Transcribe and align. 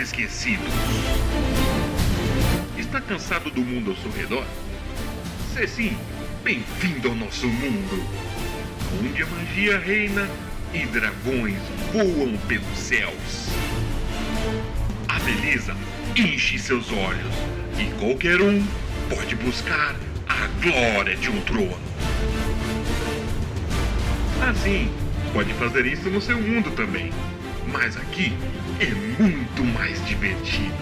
Esquecidos. 0.00 0.72
Está 2.78 3.00
cansado 3.00 3.50
do 3.50 3.60
mundo 3.60 3.90
ao 3.90 3.96
seu 3.96 4.12
redor? 4.12 4.46
Se 5.52 5.66
sim, 5.66 5.98
bem-vindo 6.44 7.08
ao 7.08 7.16
nosso 7.16 7.48
mundo, 7.48 8.06
onde 9.00 9.22
a 9.22 9.26
magia 9.26 9.76
reina 9.78 10.30
e 10.72 10.86
dragões 10.86 11.58
voam 11.92 12.36
pelos 12.46 12.78
céus. 12.78 13.48
A 15.08 15.18
beleza 15.18 15.76
enche 16.14 16.60
seus 16.60 16.92
olhos 16.92 17.34
e 17.76 17.92
qualquer 17.98 18.40
um 18.40 18.64
pode 19.10 19.34
buscar 19.34 19.96
a 20.28 20.46
glória 20.62 21.16
de 21.16 21.28
um 21.28 21.40
trono. 21.40 21.78
Assim, 24.48 24.92
pode 25.32 25.52
fazer 25.54 25.86
isso 25.86 26.08
no 26.08 26.20
seu 26.20 26.40
mundo 26.40 26.70
também. 26.70 27.10
Mas 27.66 27.96
aqui 27.96 28.32
é 28.80 28.94
muito 29.20 29.64
mais 29.64 30.04
divertido. 30.06 30.72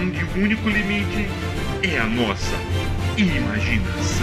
Onde 0.00 0.24
o 0.24 0.44
único 0.44 0.68
limite 0.68 1.28
é 1.82 1.98
a 1.98 2.06
nossa 2.06 2.56
imaginação. 3.16 4.15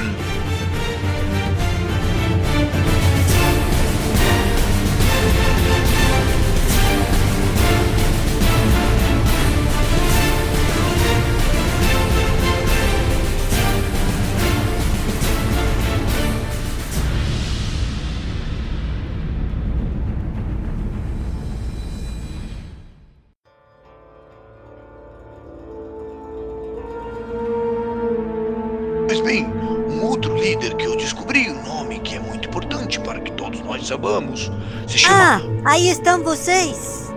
Aí 35.73 35.89
estão 35.89 36.23
vocês. 36.23 37.11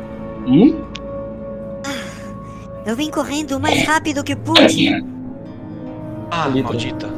Hum? 0.46 0.82
Eu 2.86 2.96
vim 2.96 3.10
correndo 3.10 3.56
o 3.56 3.60
mais 3.60 3.82
rápido 3.84 4.24
que 4.24 4.34
pude. 4.34 5.04
Ah, 6.30 6.48
Litra. 6.48 6.62
maldita. 6.62 7.08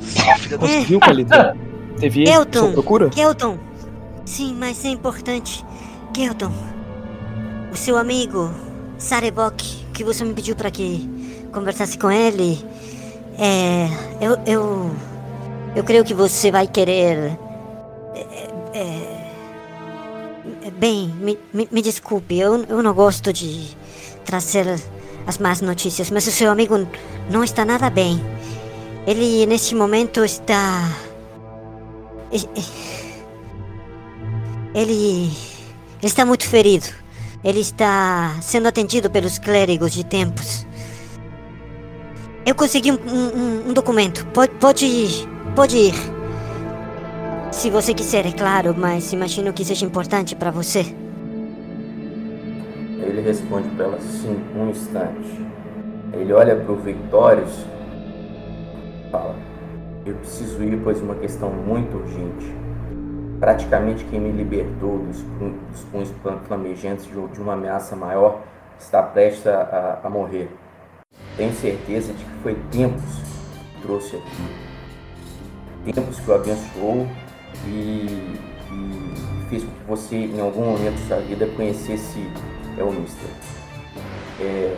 Filha 0.00 0.58
da. 0.58 0.66
Conseguiu, 0.66 1.00
Calidra? 1.00 1.56
Teve 1.98 2.22
êxito 2.22 2.38
Elton. 2.38 2.58
sua 2.60 2.72
procura? 2.72 3.08
Kelton. 3.10 3.58
Sim, 4.24 4.54
mas 4.58 4.84
é 4.84 4.88
importante. 4.88 5.64
Kelton. 6.14 6.52
O 7.72 7.76
seu 7.76 7.98
amigo, 7.98 8.50
Sarebok, 8.96 9.86
que 9.92 10.04
você 10.04 10.24
me 10.24 10.32
pediu 10.32 10.56
para 10.56 10.70
que 10.70 11.08
conversasse 11.52 11.98
com 11.98 12.10
ele. 12.10 12.64
É. 13.38 13.88
Eu. 14.20 14.38
Eu, 14.46 14.90
eu 15.76 15.84
creio 15.84 16.04
que 16.04 16.14
você 16.14 16.50
vai 16.50 16.66
querer. 16.66 17.38
Bem, 20.84 21.08
me, 21.18 21.38
me, 21.50 21.66
me 21.72 21.80
desculpe, 21.80 22.38
eu, 22.38 22.62
eu 22.68 22.82
não 22.82 22.92
gosto 22.92 23.32
de 23.32 23.74
trazer 24.22 24.66
as 25.26 25.38
más 25.38 25.62
notícias, 25.62 26.10
mas 26.10 26.26
o 26.26 26.30
seu 26.30 26.50
amigo 26.50 26.86
não 27.30 27.42
está 27.42 27.64
nada 27.64 27.88
bem. 27.88 28.20
Ele, 29.06 29.46
neste 29.46 29.74
momento, 29.74 30.22
está. 30.22 30.86
Ele. 32.30 32.50
Ele 34.74 35.32
está 36.02 36.26
muito 36.26 36.46
ferido. 36.46 36.88
Ele 37.42 37.60
está 37.60 38.36
sendo 38.42 38.68
atendido 38.68 39.08
pelos 39.08 39.38
clérigos 39.38 39.90
de 39.90 40.04
tempos. 40.04 40.66
Eu 42.44 42.54
consegui 42.54 42.92
um, 42.92 42.96
um- 42.96 43.68
um 43.70 43.72
documento. 43.72 44.26
Pode, 44.34 44.52
pode. 44.56 45.26
Pode 45.56 45.78
ir. 45.78 46.13
Se 47.58 47.70
você 47.70 47.94
quiser, 47.94 48.26
é 48.26 48.32
claro, 48.32 48.74
mas 48.76 49.12
imagino 49.12 49.52
que 49.52 49.64
seja 49.64 49.86
importante 49.86 50.34
para 50.34 50.50
você. 50.50 50.80
Ele 53.00 53.20
responde 53.22 53.68
para 53.70 53.84
ela 53.86 54.00
sim, 54.00 54.36
um 54.56 54.70
instante. 54.70 55.40
Ele 56.12 56.32
olha 56.32 56.56
para 56.56 56.72
o 56.72 56.76
Victorious 56.76 57.64
e 59.06 59.10
fala: 59.10 59.34
Eu 60.04 60.14
preciso 60.16 60.62
ir, 60.62 60.80
pois 60.82 61.00
uma 61.00 61.14
questão 61.14 61.50
muito 61.50 61.96
urgente. 61.96 62.52
Praticamente 63.40 64.04
quem 64.04 64.20
me 64.20 64.30
libertou 64.32 64.98
dos, 64.98 65.22
pu- 65.22 65.54
dos 65.70 65.84
punhos 65.84 66.10
flam- 66.22 66.40
flamejantes 66.46 67.04
de, 67.06 67.12
de 67.12 67.40
uma 67.40 67.52
ameaça 67.54 67.94
maior 67.96 68.40
está 68.78 69.02
prestes 69.02 69.46
a, 69.46 69.60
a- 70.02 70.06
a 70.06 70.10
morrer. 70.10 70.48
Tenho 71.36 71.52
certeza 71.54 72.12
de 72.12 72.24
que 72.24 72.30
foi 72.42 72.54
tempos 72.70 73.02
que 73.74 73.82
trouxe 73.82 74.16
aqui. 74.16 75.92
Tempos 75.92 76.18
que 76.20 76.30
o 76.30 76.34
abençoou 76.34 77.06
e, 77.66 78.38
fez 79.48 79.64
com 79.64 79.70
que 79.70 79.84
você, 79.86 80.16
em 80.16 80.40
algum 80.40 80.64
momento 80.64 81.00
da 81.00 81.06
sua 81.06 81.20
vida, 81.20 81.46
conhecesse 81.56 82.28
Elmister. 82.78 83.28
É, 84.40 84.76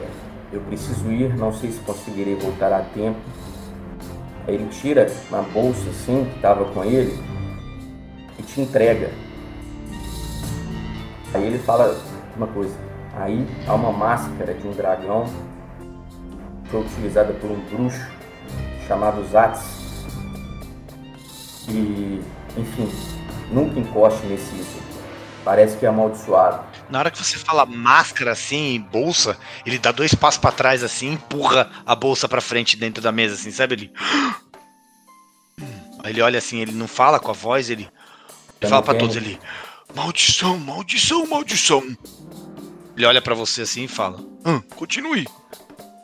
eu 0.52 0.60
preciso 0.62 1.10
ir, 1.10 1.34
não 1.36 1.52
sei 1.52 1.70
se 1.70 1.80
conseguirei 1.80 2.34
voltar 2.34 2.72
a 2.72 2.80
tempo. 2.80 3.18
Aí 4.46 4.54
ele 4.54 4.68
tira 4.68 5.10
uma 5.28 5.42
bolsa 5.42 5.88
assim 5.90 6.24
que 6.24 6.36
estava 6.36 6.64
com 6.66 6.84
ele 6.84 7.18
e 8.38 8.42
te 8.42 8.60
entrega. 8.60 9.10
Aí 11.34 11.44
ele 11.44 11.58
fala 11.58 11.98
uma 12.36 12.46
coisa. 12.46 12.74
Aí 13.16 13.46
há 13.66 13.74
uma 13.74 13.90
máscara 13.90 14.54
de 14.54 14.66
um 14.68 14.72
dragão 14.72 15.24
que 16.64 16.70
foi 16.70 16.80
utilizada 16.80 17.32
por 17.34 17.50
um 17.50 17.60
bruxo 17.70 18.06
chamado 18.86 19.24
Zatz. 19.26 20.04
E, 21.68 22.20
enfim, 22.56 22.90
nunca 23.50 23.78
encoste 23.78 24.24
nesse 24.26 24.54
item. 24.54 24.86
Parece 25.44 25.76
que 25.76 25.86
é 25.86 25.88
amaldiçoado. 25.88 26.64
Na 26.90 26.98
hora 26.98 27.10
que 27.10 27.22
você 27.22 27.38
fala 27.38 27.64
máscara 27.64 28.32
assim, 28.32 28.84
bolsa, 28.90 29.36
ele 29.64 29.78
dá 29.78 29.92
dois 29.92 30.14
passos 30.14 30.40
pra 30.40 30.50
trás 30.50 30.82
assim, 30.82 31.12
empurra 31.12 31.70
a 31.84 31.94
bolsa 31.94 32.28
pra 32.28 32.40
frente 32.40 32.76
dentro 32.76 33.02
da 33.02 33.12
mesa, 33.12 33.34
assim, 33.34 33.52
sabe? 33.52 33.74
Ele. 33.74 33.92
Aí 36.02 36.12
ele 36.12 36.20
olha 36.20 36.38
assim, 36.38 36.58
ele 36.58 36.72
não 36.72 36.88
fala 36.88 37.20
com 37.20 37.30
a 37.30 37.34
voz, 37.34 37.70
ele. 37.70 37.88
Ele 38.60 38.70
fala 38.70 38.82
tenho. 38.82 38.98
todos, 38.98 39.16
ele. 39.16 39.38
Maldição, 39.94 40.58
maldição, 40.58 41.26
maldição. 41.26 41.96
Ele 42.96 43.06
olha 43.06 43.22
pra 43.22 43.34
você 43.34 43.62
assim 43.62 43.84
e 43.84 43.88
fala. 43.88 44.18
Hum, 44.44 44.60
continue. 44.74 45.26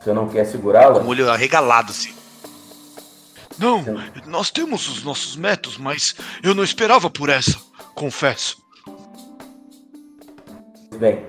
Você 0.01 0.13
não 0.13 0.29
quer 0.29 0.45
segurá-la? 0.45 0.99
Com 0.99 1.05
o 1.05 1.09
olho 1.09 1.29
arregalado 1.29 1.91
assim. 1.91 2.13
Não, 3.57 3.83
Sim. 3.83 3.95
nós 4.25 4.49
temos 4.49 4.87
os 4.87 5.03
nossos 5.03 5.35
métodos, 5.35 5.77
mas 5.77 6.15
eu 6.41 6.55
não 6.55 6.63
esperava 6.63 7.09
por 7.09 7.29
essa, 7.29 7.57
confesso. 7.93 8.57
Bem. 10.97 11.23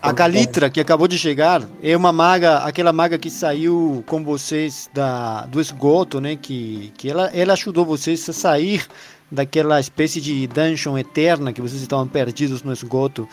A 0.00 0.14
Calitra, 0.14 0.70
que 0.70 0.80
acabou 0.80 1.08
de 1.08 1.18
chegar, 1.18 1.68
é 1.82 1.96
uma 1.96 2.12
maga, 2.12 2.58
aquela 2.58 2.92
maga 2.92 3.18
que 3.18 3.28
saiu 3.28 4.04
com 4.06 4.22
vocês 4.22 4.88
da, 4.94 5.44
do 5.46 5.60
esgoto, 5.60 6.20
né? 6.20 6.36
Que, 6.36 6.92
que 6.96 7.10
ela, 7.10 7.26
ela 7.34 7.54
ajudou 7.54 7.84
vocês 7.84 8.28
a 8.28 8.32
sair 8.32 8.86
daquela 9.30 9.78
espécie 9.78 10.20
de 10.20 10.46
dungeon 10.46 10.96
eterna 10.96 11.52
que 11.52 11.60
vocês 11.60 11.82
estavam 11.82 12.06
perdidos 12.06 12.62
no 12.62 12.72
esgoto. 12.72 13.28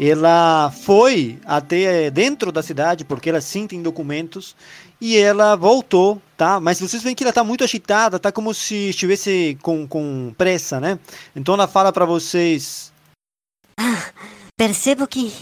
Ela 0.00 0.72
foi 0.84 1.38
até 1.44 2.10
dentro 2.10 2.50
da 2.50 2.62
cidade, 2.62 3.04
porque 3.04 3.28
ela 3.28 3.40
sim 3.40 3.66
tem 3.66 3.82
documentos, 3.82 4.56
e 5.00 5.16
ela 5.16 5.56
voltou, 5.56 6.20
tá? 6.36 6.58
Mas 6.60 6.80
vocês 6.80 7.02
veem 7.02 7.14
que 7.14 7.22
ela 7.22 7.32
tá 7.32 7.44
muito 7.44 7.64
agitada, 7.64 8.18
tá 8.18 8.32
como 8.32 8.52
se 8.54 8.90
estivesse 8.90 9.58
com, 9.62 9.86
com 9.86 10.34
pressa, 10.36 10.80
né? 10.80 10.98
Então 11.34 11.54
ela 11.54 11.68
fala 11.68 11.92
para 11.92 12.04
vocês. 12.04 12.92
Percebo 14.56 15.06
que 15.06 15.32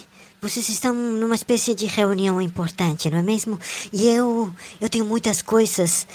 vocês 0.43 0.69
estão 0.69 0.93
numa 0.93 1.35
espécie 1.35 1.75
de 1.75 1.87
reunião 1.87 2.41
importante, 2.41 3.09
não 3.09 3.19
é 3.19 3.23
mesmo? 3.23 3.59
E 3.93 4.07
eu, 4.07 4.53
eu 4.81 4.91
tenho 4.91 5.05
muitas 5.05 5.41
coisas 5.41 6.07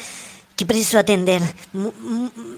que 0.60 0.66
preciso 0.66 0.98
atender. 0.98 1.42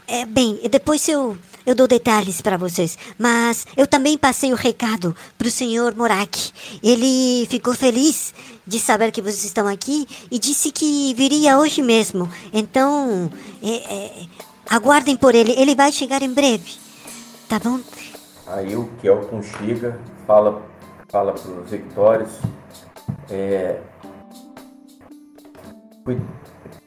É 0.08 0.26
bem, 0.26 0.60
depois 0.72 1.08
eu, 1.08 1.38
eu 1.64 1.76
dou 1.76 1.88
detalhes 1.88 2.42
para 2.42 2.58
vocês. 2.58 2.98
Mas 3.16 3.68
eu 3.78 3.86
também 3.86 4.18
passei 4.18 4.52
o 4.52 4.56
recado 4.56 5.16
para 5.38 5.48
o 5.48 5.52
senhor 5.52 5.94
Morak. 5.94 6.52
Ele 6.82 7.46
ficou 7.48 7.76
feliz 7.76 8.34
de 8.66 8.80
saber 8.80 9.12
que 9.12 9.22
vocês 9.22 9.44
estão 9.44 9.68
aqui 9.68 10.08
e 10.32 10.40
disse 10.40 10.72
que 10.72 11.14
viria 11.14 11.60
hoje 11.60 11.84
mesmo. 11.84 12.28
Então, 12.52 13.32
é, 13.62 13.94
é, 13.94 14.26
aguardem 14.68 15.16
por 15.16 15.36
ele. 15.36 15.52
Ele 15.52 15.76
vai 15.76 15.92
chegar 15.92 16.24
em 16.24 16.34
breve. 16.34 16.74
Tá 17.48 17.60
bom? 17.60 17.82
Aí 18.48 18.76
o 18.76 18.90
Kelton 19.00 19.44
chega, 19.44 20.00
fala, 20.26 20.64
fala 21.08 21.34
para 21.34 21.52
os 21.52 21.70
Victórios, 21.70 22.32
é, 23.30 23.80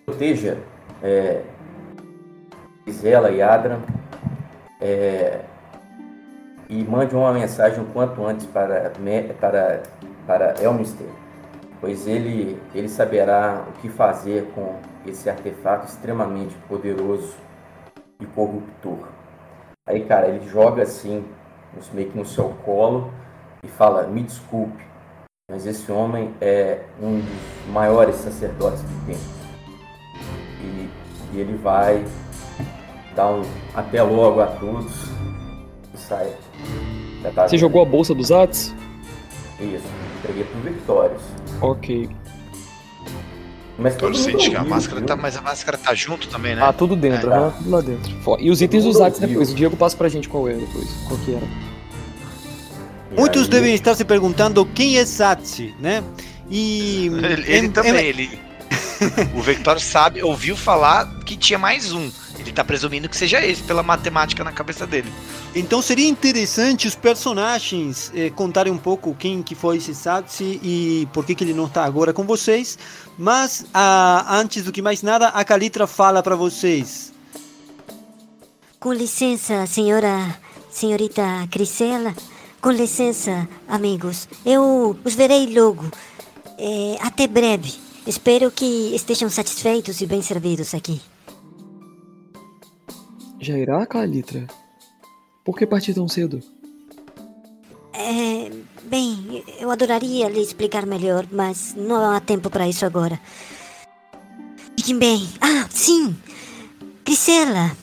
proteja 0.04 0.73
é, 1.04 1.42
Isela 2.86 3.30
e 3.30 3.42
Adra, 3.42 3.78
é, 4.80 5.40
e 6.66 6.82
mande 6.82 7.14
uma 7.14 7.32
mensagem 7.32 7.82
o 7.82 7.86
quanto 7.86 8.24
antes 8.24 8.46
para, 8.46 8.90
para, 9.38 9.82
para 10.26 10.62
Elminster, 10.62 11.06
pois 11.78 12.06
ele, 12.06 12.58
ele 12.74 12.88
saberá 12.88 13.64
o 13.68 13.72
que 13.82 13.90
fazer 13.90 14.50
com 14.54 14.76
esse 15.06 15.28
artefato 15.28 15.86
extremamente 15.86 16.54
poderoso 16.66 17.34
e 18.18 18.24
corruptor. 18.24 19.08
Aí, 19.86 20.06
cara, 20.06 20.28
ele 20.28 20.48
joga 20.48 20.82
assim, 20.82 21.22
meio 21.92 22.10
que 22.10 22.16
no 22.16 22.24
seu 22.24 22.48
colo 22.64 23.12
e 23.62 23.68
fala: 23.68 24.06
Me 24.06 24.22
desculpe, 24.22 24.82
mas 25.50 25.66
esse 25.66 25.92
homem 25.92 26.34
é 26.40 26.80
um 27.02 27.20
dos 27.20 27.72
maiores 27.72 28.16
sacerdotes 28.16 28.80
que 28.80 29.12
tem. 29.12 29.43
E, 30.64 30.88
e 31.34 31.40
ele 31.40 31.56
vai 31.56 32.04
dar 33.14 33.30
um 33.30 33.42
até 33.74 34.02
logo 34.02 34.40
a 34.40 34.46
todos 34.46 34.92
e 35.94 35.98
sai. 35.98 36.32
Tá 37.34 37.48
Você 37.48 37.56
jogou 37.56 37.82
a 37.82 37.84
bolsa 37.84 38.14
dos 38.14 38.30
Ats? 38.30 38.74
Isso, 39.60 39.84
entreguei 40.18 40.44
pro 40.44 40.60
Victorious. 40.60 41.22
Ok. 41.60 42.10
Mas 43.78 43.96
todo 43.96 44.16
sente 44.16 44.50
que 44.50 44.56
a 44.56 44.62
máscara 44.62 45.00
tá, 45.00 45.16
mas 45.16 45.36
a 45.36 45.42
máscara 45.42 45.76
tá 45.76 45.94
junto 45.94 46.28
também, 46.28 46.54
né? 46.54 46.62
Ah, 46.62 46.72
tudo 46.72 46.94
dentro, 46.94 47.32
é, 47.32 47.34
tá. 47.34 47.50
tudo 47.50 47.70
lá 47.70 47.80
dentro. 47.80 48.14
E 48.38 48.50
os 48.50 48.62
itens 48.62 48.84
dos 48.84 49.00
Ats 49.00 49.18
depois. 49.18 49.50
O 49.50 49.54
Diego 49.54 49.76
passa 49.76 49.96
pra 49.96 50.08
gente 50.08 50.28
qual 50.28 50.48
é 50.48 50.54
depois, 50.54 50.88
qual 51.08 51.18
que 51.20 51.34
era. 51.34 51.46
Muitos 53.16 53.48
devem 53.48 53.74
estar 53.74 53.94
se 53.94 54.04
perguntando 54.04 54.64
quem 54.66 54.98
é 54.98 55.04
Satsi, 55.04 55.74
né? 55.80 56.04
E 56.48 57.06
ele, 57.22 57.52
ele 57.52 57.68
também, 57.68 58.06
ele. 58.06 58.38
o 59.34 59.42
Vector 59.42 59.80
sabe, 59.80 60.22
ouviu 60.22 60.56
falar 60.56 61.06
que 61.24 61.36
tinha 61.36 61.58
mais 61.58 61.92
um. 61.92 62.10
Ele 62.38 62.52
tá 62.52 62.64
presumindo 62.64 63.08
que 63.08 63.16
seja 63.16 63.44
esse 63.44 63.62
pela 63.62 63.82
matemática 63.82 64.42
na 64.44 64.52
cabeça 64.52 64.86
dele. 64.86 65.12
Então 65.54 65.80
seria 65.80 66.08
interessante 66.08 66.86
os 66.86 66.94
personagens 66.94 68.10
eh, 68.14 68.30
contarem 68.30 68.72
um 68.72 68.78
pouco 68.78 69.14
quem 69.14 69.42
que 69.42 69.54
foi 69.54 69.76
esse 69.76 69.94
Satsi 69.94 70.60
e 70.62 71.08
por 71.12 71.24
que, 71.24 71.34
que 71.34 71.44
ele 71.44 71.54
não 71.54 71.66
está 71.66 71.84
agora 71.84 72.12
com 72.12 72.24
vocês. 72.24 72.78
Mas 73.16 73.64
ah, 73.72 74.26
antes 74.30 74.64
do 74.64 74.72
que 74.72 74.82
mais 74.82 75.02
nada, 75.02 75.28
a 75.28 75.44
Calitra 75.44 75.86
fala 75.86 76.22
para 76.22 76.34
vocês. 76.34 77.12
Com 78.80 78.92
licença, 78.92 79.66
senhora, 79.66 80.36
senhorita 80.70 81.22
Crisela. 81.50 82.14
Com 82.60 82.70
licença, 82.70 83.48
amigos. 83.68 84.28
Eu 84.44 84.98
os 85.04 85.14
verei 85.14 85.46
logo. 85.54 85.84
É, 86.58 86.96
até 87.00 87.26
breve. 87.26 87.83
Espero 88.06 88.50
que 88.50 88.94
estejam 88.94 89.30
satisfeitos 89.30 90.00
e 90.00 90.06
bem 90.06 90.20
servidos 90.20 90.74
aqui. 90.74 91.00
Já 93.40 93.58
irá, 93.58 93.84
Calitra? 93.86 94.46
Por 95.44 95.56
que 95.56 95.66
partir 95.66 95.94
tão 95.94 96.08
cedo? 96.08 96.42
É. 97.92 98.50
Bem, 98.84 99.42
eu 99.58 99.70
adoraria 99.70 100.28
lhe 100.28 100.42
explicar 100.42 100.84
melhor, 100.84 101.26
mas 101.32 101.74
não 101.74 102.10
há 102.10 102.20
tempo 102.20 102.50
para 102.50 102.68
isso 102.68 102.84
agora. 102.84 103.18
Fiquem 104.76 104.98
bem. 104.98 105.28
Ah, 105.40 105.66
sim! 105.70 106.14
Priscila, 107.02 107.74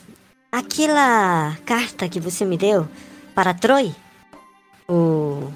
aquela 0.50 1.56
carta 1.66 2.08
que 2.08 2.20
você 2.20 2.44
me 2.44 2.56
deu 2.56 2.88
para 3.34 3.52
Troy? 3.52 3.92
O. 4.88 5.50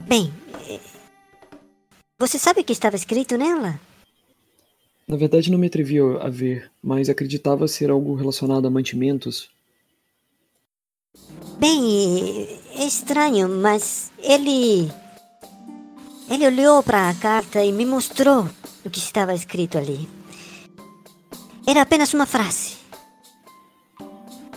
Bem. 0.00 0.32
Você 2.20 2.38
sabe 2.38 2.60
o 2.60 2.64
que 2.64 2.74
estava 2.74 2.96
escrito 2.96 3.38
nela? 3.38 3.80
Na 5.08 5.16
verdade, 5.16 5.50
não 5.50 5.58
me 5.58 5.68
atrevi 5.68 5.98
a 5.98 6.28
ver, 6.28 6.70
mas 6.82 7.08
acreditava 7.08 7.66
ser 7.66 7.90
algo 7.90 8.14
relacionado 8.14 8.66
a 8.66 8.70
mantimentos. 8.70 9.48
Bem, 11.58 12.46
é 12.74 12.84
estranho, 12.84 13.48
mas 13.48 14.12
ele. 14.18 14.92
Ele 16.28 16.46
olhou 16.46 16.82
para 16.82 17.08
a 17.08 17.14
carta 17.14 17.64
e 17.64 17.72
me 17.72 17.86
mostrou 17.86 18.46
o 18.84 18.90
que 18.90 18.98
estava 18.98 19.34
escrito 19.34 19.78
ali. 19.78 20.06
Era 21.66 21.80
apenas 21.80 22.12
uma 22.12 22.26
frase. 22.26 22.76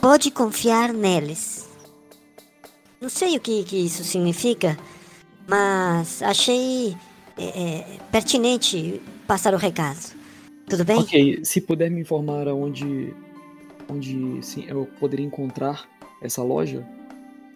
Pode 0.01 0.31
confiar 0.31 0.91
neles. 0.91 1.65
Não 2.99 3.07
sei 3.07 3.37
o 3.37 3.39
que, 3.39 3.63
que 3.63 3.77
isso 3.77 4.03
significa, 4.03 4.77
mas 5.47 6.21
achei 6.21 6.97
é, 7.37 7.43
é, 7.43 7.85
pertinente 8.11 9.01
passar 9.27 9.53
o 9.53 9.57
recado. 9.57 10.13
Tudo 10.67 10.85
bem? 10.85 10.97
Ok, 10.97 11.41
se 11.43 11.61
puder 11.61 11.89
me 11.89 12.01
informar 12.01 12.47
aonde 12.47 13.13
onde 13.89 14.39
sim, 14.41 14.65
eu 14.67 14.87
poderia 14.99 15.25
encontrar 15.25 15.85
essa 16.21 16.41
loja, 16.41 16.85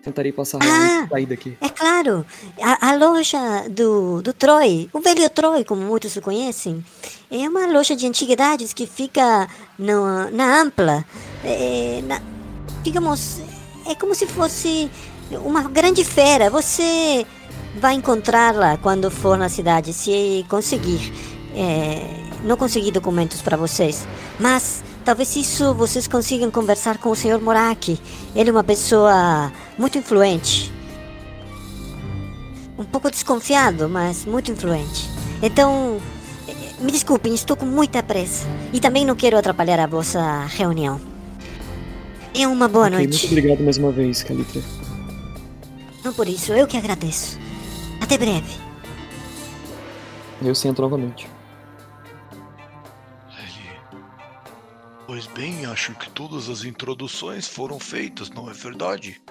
tentarei 0.03 0.31
passar 0.31 0.59
ah, 0.61 1.07
sair 1.09 1.25
daqui. 1.25 1.57
É 1.61 1.69
claro, 1.69 2.25
a, 2.61 2.89
a, 2.89 2.95
loja 2.95 3.67
do, 3.69 4.21
do 4.21 4.33
Troy, 4.33 4.89
o 4.93 4.99
velho 4.99 5.29
Troy, 5.29 5.63
como 5.63 5.81
muitos 5.81 6.15
o 6.15 6.21
conhecem, 6.21 6.83
é 7.31 7.47
uma 7.47 7.67
loja 7.67 7.95
de 7.95 8.05
antiguidades 8.05 8.73
que 8.73 8.85
fica 8.85 9.47
no, 9.77 10.29
na 10.31 10.61
Ampla. 10.61 11.05
É, 11.43 12.01
na, 12.05 12.21
digamos, 12.83 13.41
é 13.85 13.95
como 13.95 14.13
se 14.13 14.27
fosse 14.27 14.89
uma 15.43 15.63
grande 15.63 16.03
fera. 16.03 16.49
Você 16.49 17.25
vai 17.77 17.93
encontrá-la 17.93 18.77
quando 18.77 19.09
for 19.09 19.37
na 19.37 19.49
cidade, 19.49 19.93
se 19.93 20.45
conseguir. 20.49 21.13
É, 21.55 22.27
não 22.43 22.55
consegui 22.55 22.91
documentos 22.91 23.41
para 23.41 23.57
vocês, 23.57 24.07
mas 24.39 24.83
talvez 25.03 25.35
isso 25.35 25.73
vocês 25.73 26.07
consigam 26.07 26.51
conversar 26.51 26.97
com 26.97 27.09
o 27.09 27.15
Sr. 27.15 27.39
Moraki. 27.41 27.99
Ele 28.35 28.49
é 28.49 28.53
uma 28.53 28.63
pessoa 28.63 29.51
muito 29.77 29.97
influente. 29.97 30.71
Um 32.77 32.83
pouco 32.83 33.09
desconfiado, 33.09 33.89
mas 33.89 34.25
muito 34.25 34.51
influente. 34.51 35.09
Então, 35.41 35.99
me 36.79 36.91
desculpem, 36.91 37.33
estou 37.33 37.57
com 37.57 37.65
muita 37.65 38.03
pressa. 38.03 38.45
E 38.71 38.79
também 38.79 39.03
não 39.03 39.15
quero 39.15 39.37
atrapalhar 39.37 39.79
a 39.79 39.87
vossa 39.87 40.45
reunião. 40.45 41.01
É 42.35 42.47
uma 42.47 42.67
boa 42.67 42.85
okay, 42.85 42.97
noite. 42.99 43.27
Muito 43.27 43.39
obrigado 43.39 43.63
mais 43.63 43.77
uma 43.77 43.91
vez, 43.91 44.21
Calitra. 44.21 44.61
Não 46.03 46.13
por 46.13 46.27
isso, 46.27 46.53
eu 46.53 46.67
que 46.67 46.77
agradeço. 46.77 47.46
Até 48.07 48.17
breve. 48.17 48.57
Eu 50.41 50.55
sento 50.55 50.81
novamente. 50.81 51.27
Pois 55.05 55.27
bem, 55.27 55.65
acho 55.65 55.93
que 55.95 56.09
todas 56.11 56.47
as 56.47 56.63
introduções 56.63 57.49
foram 57.49 57.77
feitas, 57.77 58.29
não 58.29 58.49
é 58.49 58.53
verdade? 58.53 59.21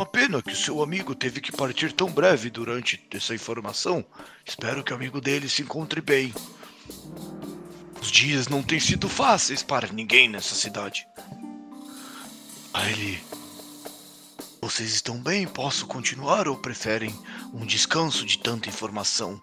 Uma 0.00 0.04
pena 0.04 0.42
que 0.42 0.50
o 0.50 0.56
seu 0.56 0.82
amigo 0.82 1.14
teve 1.14 1.40
que 1.40 1.52
partir 1.52 1.92
tão 1.92 2.10
breve 2.10 2.50
durante 2.50 3.00
essa 3.14 3.36
informação. 3.36 4.04
Espero 4.44 4.82
que 4.82 4.92
o 4.92 4.96
amigo 4.96 5.20
dele 5.20 5.48
se 5.48 5.62
encontre 5.62 6.00
bem. 6.00 6.34
Os 8.02 8.10
dias 8.10 8.48
não 8.48 8.64
têm 8.64 8.80
sido 8.80 9.08
fáceis 9.08 9.62
para 9.62 9.92
ninguém 9.92 10.28
nessa 10.28 10.56
cidade. 10.56 11.06
Aí, 12.74 13.20
vocês 14.60 14.92
estão 14.92 15.16
bem? 15.18 15.46
Posso 15.46 15.86
continuar 15.86 16.48
ou 16.48 16.56
preferem 16.56 17.14
um 17.54 17.64
descanso 17.64 18.26
de 18.26 18.38
tanta 18.38 18.68
informação? 18.68 19.40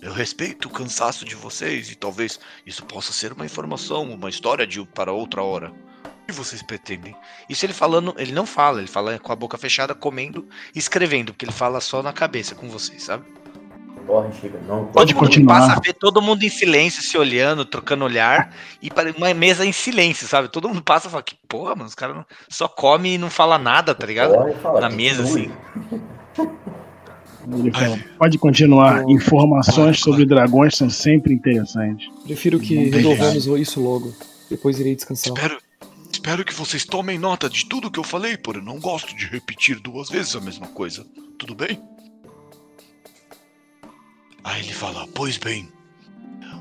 Eu 0.00 0.12
respeito 0.12 0.66
o 0.66 0.70
cansaço 0.70 1.24
de 1.24 1.34
vocês 1.34 1.90
e 1.90 1.94
talvez 1.94 2.40
isso 2.66 2.84
possa 2.84 3.12
ser 3.12 3.32
uma 3.32 3.44
informação, 3.44 4.10
uma 4.10 4.30
história 4.30 4.66
de 4.66 4.84
para 4.86 5.12
outra 5.12 5.42
hora. 5.42 5.70
O 6.04 6.26
que 6.26 6.32
vocês 6.32 6.62
pretendem? 6.62 7.14
Isso 7.48 7.66
ele 7.66 7.72
falando, 7.72 8.14
ele 8.18 8.32
não 8.32 8.46
fala, 8.46 8.78
ele 8.78 8.88
fala 8.88 9.18
com 9.18 9.32
a 9.32 9.36
boca 9.36 9.58
fechada, 9.58 9.94
comendo 9.94 10.48
e 10.74 10.78
escrevendo, 10.78 11.32
porque 11.32 11.44
ele 11.44 11.52
fala 11.52 11.80
só 11.80 12.02
na 12.02 12.12
cabeça 12.12 12.54
com 12.54 12.68
vocês, 12.68 13.04
sabe? 13.04 13.41
Corre, 14.06 14.32
chega, 14.40 14.58
não. 14.66 14.86
Pode 14.86 15.14
continuar. 15.14 15.60
Passa 15.60 15.72
a 15.72 15.80
ver 15.80 15.94
todo 15.94 16.20
mundo 16.20 16.42
em 16.42 16.48
silêncio, 16.48 17.02
se 17.02 17.16
olhando, 17.16 17.64
trocando 17.64 18.04
olhar 18.04 18.54
e 18.80 18.90
para 18.90 19.12
uma 19.12 19.32
mesa 19.32 19.64
em 19.64 19.72
silêncio, 19.72 20.26
sabe? 20.26 20.48
Todo 20.48 20.68
mundo 20.68 20.82
passa 20.82 21.08
e 21.08 21.10
fala 21.10 21.22
que 21.22 21.36
porra, 21.48 21.74
mano, 21.74 21.88
os 21.88 21.94
caras 21.94 22.24
só 22.48 22.68
come 22.68 23.14
e 23.14 23.18
não 23.18 23.30
fala 23.30 23.58
nada, 23.58 23.94
tá 23.94 24.06
ligado? 24.06 24.32
Fala, 24.60 24.80
na 24.80 24.90
mesa 24.90 25.22
assim. 25.22 25.50
Ele 27.58 27.72
fala, 27.72 27.98
pode 28.18 28.38
continuar. 28.38 29.08
Informações 29.08 30.00
sobre 30.00 30.24
dragões 30.24 30.76
são 30.76 30.88
sempre 30.88 31.32
interessantes. 31.32 32.08
Prefiro 32.24 32.58
que 32.58 32.88
resolvamos 32.88 33.46
isso 33.46 33.80
logo. 33.80 34.14
Depois 34.48 34.78
irei 34.78 34.94
descansar. 34.94 35.32
Espero, 35.32 35.58
espero 36.12 36.44
que 36.44 36.54
vocês 36.54 36.84
tomem 36.84 37.18
nota 37.18 37.48
de 37.48 37.66
tudo 37.66 37.90
que 37.90 37.98
eu 37.98 38.04
falei, 38.04 38.36
por 38.36 38.56
eu 38.56 38.62
não 38.62 38.78
gosto 38.78 39.16
de 39.16 39.26
repetir 39.26 39.80
duas 39.80 40.08
vezes 40.08 40.36
a 40.36 40.40
mesma 40.40 40.68
coisa. 40.68 41.04
Tudo 41.38 41.54
bem? 41.54 41.80
Aí 44.44 44.60
ele 44.60 44.72
fala: 44.72 45.06
Pois 45.08 45.36
bem, 45.36 45.70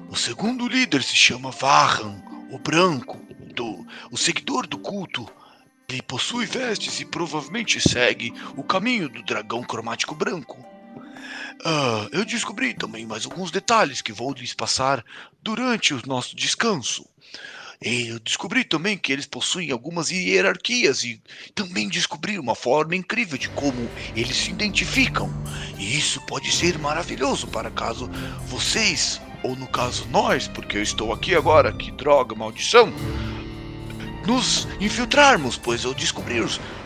o 0.09 0.15
segundo 0.15 0.67
líder 0.67 1.03
se 1.03 1.15
chama 1.15 1.51
Varran, 1.51 2.21
o 2.49 2.59
Branco, 2.59 3.19
do, 3.55 3.85
o 4.11 4.17
seguidor 4.17 4.67
do 4.67 4.77
culto. 4.77 5.27
Ele 5.89 6.01
possui 6.01 6.45
vestes 6.45 7.01
e 7.01 7.05
provavelmente 7.05 7.81
segue 7.81 8.33
o 8.55 8.63
caminho 8.63 9.09
do 9.09 9.21
dragão 9.23 9.61
cromático 9.61 10.15
branco. 10.15 10.57
Uh, 11.63 12.07
eu 12.11 12.23
descobri 12.23 12.73
também 12.73 13.05
mais 13.05 13.25
alguns 13.25 13.51
detalhes 13.51 14.01
que 14.01 14.13
vou 14.13 14.33
lhes 14.33 14.53
passar 14.53 15.03
durante 15.43 15.93
o 15.93 16.01
nosso 16.07 16.33
descanso. 16.35 17.05
Eu 17.83 18.19
descobri 18.19 18.63
também 18.63 18.95
que 18.95 19.11
eles 19.11 19.25
possuem 19.25 19.71
algumas 19.71 20.11
hierarquias 20.11 21.03
e 21.03 21.19
também 21.55 21.89
descobri 21.89 22.37
uma 22.37 22.53
forma 22.53 22.95
incrível 22.95 23.39
de 23.39 23.49
como 23.49 23.89
eles 24.15 24.37
se 24.37 24.51
identificam. 24.51 25.33
E 25.79 25.97
isso 25.97 26.21
pode 26.27 26.55
ser 26.55 26.77
maravilhoso 26.77 27.47
para 27.47 27.71
caso 27.71 28.07
vocês, 28.45 29.19
ou 29.41 29.55
no 29.55 29.67
caso 29.67 30.05
nós, 30.11 30.47
porque 30.47 30.77
eu 30.77 30.83
estou 30.83 31.11
aqui 31.11 31.33
agora, 31.33 31.73
que 31.73 31.91
droga, 31.91 32.35
maldição, 32.35 32.93
nos 34.27 34.67
infiltrarmos, 34.79 35.57
pois 35.57 35.83
eu 35.83 35.95
descobri 35.95 36.35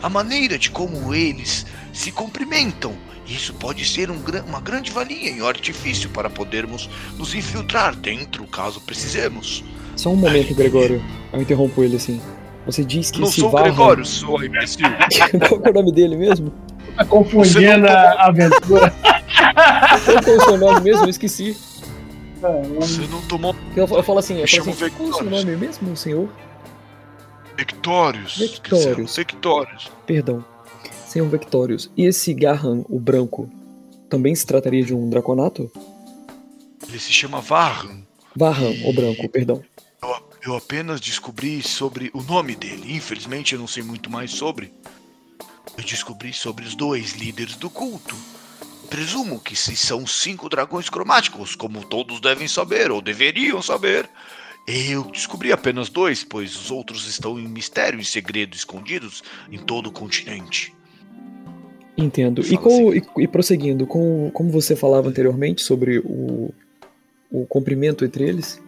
a 0.02 0.08
maneira 0.08 0.58
de 0.58 0.70
como 0.70 1.14
eles 1.14 1.66
se 1.92 2.10
cumprimentam. 2.10 2.96
Isso 3.26 3.52
pode 3.52 3.84
ser 3.84 4.10
um, 4.10 4.18
uma 4.46 4.62
grande 4.62 4.90
valia 4.90 5.30
e 5.30 5.42
um 5.42 5.46
artifício 5.46 6.08
para 6.08 6.30
podermos 6.30 6.88
nos 7.18 7.34
infiltrar 7.34 7.94
dentro, 7.94 8.46
caso 8.46 8.80
precisemos. 8.80 9.62
Só 9.96 10.10
um 10.10 10.16
momento, 10.16 10.54
Gregório. 10.54 11.02
Eu 11.32 11.42
interrompo 11.42 11.82
ele 11.82 11.96
assim. 11.96 12.20
Você 12.66 12.84
diz 12.84 13.10
que 13.10 13.20
Não 13.20 13.28
esse 13.28 13.40
sou 13.40 13.50
o 13.50 13.62
Gregório, 13.62 14.04
sou 14.04 14.44
imbecil. 14.44 14.86
Qual 15.48 15.60
que 15.60 15.68
é 15.68 15.70
o 15.70 15.74
nome 15.74 15.92
dele 15.92 16.16
mesmo? 16.16 16.52
Tá 16.96 17.04
confundindo 17.04 17.86
a 17.88 18.26
aventura. 18.26 18.92
Qual 20.04 20.22
que 20.22 20.30
é 20.30 20.36
o 20.36 20.40
seu 20.40 20.58
nome 20.58 20.80
mesmo? 20.80 21.04
Eu 21.04 21.10
esqueci. 21.10 21.56
Você 22.78 23.06
não 23.08 23.22
tomou 23.22 23.56
Eu, 23.74 23.86
eu 23.86 24.02
falo 24.02 24.18
assim, 24.18 24.34
eu 24.34 24.42
Me 24.42 24.48
falo 24.48 24.64
chamo 24.64 24.70
assim 24.70 24.90
qual 24.90 25.08
é 25.08 25.10
o 25.10 25.14
seu 25.14 25.30
nome 25.30 25.56
mesmo, 25.56 25.96
senhor? 25.96 26.28
Victórios. 27.56 28.36
Victorious. 28.36 29.16
Victórios. 29.16 29.90
Perdão. 30.06 30.44
Senhor 31.06 31.28
Vectorius. 31.28 31.90
E 31.96 32.04
esse 32.04 32.34
Garran, 32.34 32.82
o 32.90 33.00
branco, 33.00 33.48
também 34.10 34.34
se 34.34 34.46
trataria 34.46 34.84
de 34.84 34.94
um 34.94 35.08
draconato? 35.08 35.70
Ele 36.86 36.98
se 36.98 37.12
chama 37.12 37.40
Varran. 37.40 38.02
Varran, 38.36 38.72
o 38.84 38.92
branco, 38.92 39.28
perdão. 39.28 39.62
Eu, 40.46 40.54
apenas 40.54 41.00
descobri 41.00 41.60
sobre 41.60 42.08
o 42.14 42.22
nome 42.22 42.54
dele. 42.54 42.94
Infelizmente 42.94 43.54
eu 43.54 43.58
não 43.58 43.66
sei 43.66 43.82
muito 43.82 44.08
mais 44.08 44.30
sobre. 44.30 44.72
Eu 45.76 45.82
descobri 45.82 46.32
sobre 46.32 46.64
os 46.64 46.76
dois 46.76 47.14
líderes 47.14 47.56
do 47.56 47.68
culto. 47.68 48.14
Presumo 48.88 49.40
que 49.40 49.56
se 49.56 49.74
são 49.74 50.06
cinco 50.06 50.48
dragões 50.48 50.88
cromáticos, 50.88 51.56
como 51.56 51.84
todos 51.84 52.20
devem 52.20 52.46
saber, 52.46 52.92
ou 52.92 53.02
deveriam 53.02 53.60
saber. 53.60 54.08
Eu 54.68 55.02
descobri 55.10 55.50
apenas 55.50 55.88
dois, 55.88 56.22
pois 56.22 56.54
os 56.54 56.70
outros 56.70 57.08
estão 57.08 57.40
em 57.40 57.48
mistério 57.48 57.98
e 57.98 58.04
segredo 58.04 58.54
escondidos 58.54 59.24
em 59.50 59.58
todo 59.58 59.88
o 59.88 59.92
continente. 59.92 60.72
Entendo. 61.98 62.42
E, 62.42 62.56
com, 62.56 62.94
e, 62.94 63.02
e 63.18 63.26
prosseguindo, 63.26 63.84
com, 63.84 64.30
como 64.32 64.50
você 64.50 64.76
falava 64.76 65.08
anteriormente 65.08 65.60
sobre 65.62 65.98
o, 65.98 66.54
o 67.32 67.46
comprimento 67.46 68.04
entre 68.04 68.28
eles, 68.28 68.60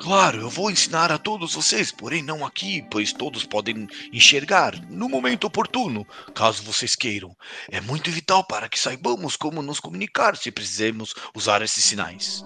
Claro, 0.00 0.40
eu 0.40 0.48
vou 0.48 0.70
ensinar 0.70 1.12
a 1.12 1.18
todos 1.18 1.54
vocês, 1.54 1.92
porém 1.92 2.22
não 2.22 2.44
aqui, 2.46 2.82
pois 2.90 3.12
todos 3.12 3.44
podem 3.44 3.86
enxergar 4.10 4.72
no 4.88 5.10
momento 5.10 5.46
oportuno, 5.46 6.06
caso 6.34 6.62
vocês 6.62 6.96
queiram. 6.96 7.36
É 7.70 7.82
muito 7.82 8.10
vital 8.10 8.42
para 8.42 8.66
que 8.66 8.78
saibamos 8.78 9.36
como 9.36 9.60
nos 9.60 9.78
comunicar 9.78 10.36
se 10.38 10.50
precisamos 10.50 11.14
usar 11.34 11.60
esses 11.60 11.84
sinais. 11.84 12.42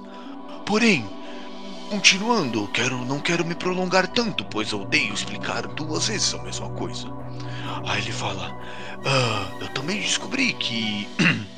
Porém, 0.66 1.08
continuando, 1.90 2.66
quero, 2.73 3.04
não 3.04 3.20
quero 3.20 3.44
me 3.44 3.54
prolongar 3.54 4.08
tanto, 4.08 4.44
pois 4.46 4.73
odeio 4.73 5.14
explicar 5.14 5.68
duas 5.68 6.08
vezes 6.08 6.34
a 6.34 6.42
mesma 6.42 6.68
coisa. 6.70 7.06
Aí 7.87 8.02
ele 8.02 8.12
fala: 8.12 8.52
"Ah, 9.04 9.49
Eu 9.61 9.68
também 9.68 10.00
descobri 10.00 10.52
que. 10.54 11.08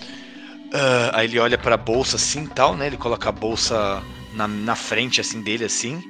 Ah, 0.74 1.20
aí 1.20 1.26
ele 1.28 1.38
olha 1.38 1.56
pra 1.56 1.76
bolsa 1.76 2.16
assim 2.16 2.44
tal, 2.44 2.76
né? 2.76 2.88
Ele 2.88 2.96
coloca 2.96 3.28
a 3.28 3.32
bolsa 3.32 4.02
na, 4.37 4.47
na 4.47 4.76
frente 4.76 5.21
assim 5.21 5.40
dele 5.40 5.64
assim. 5.64 6.02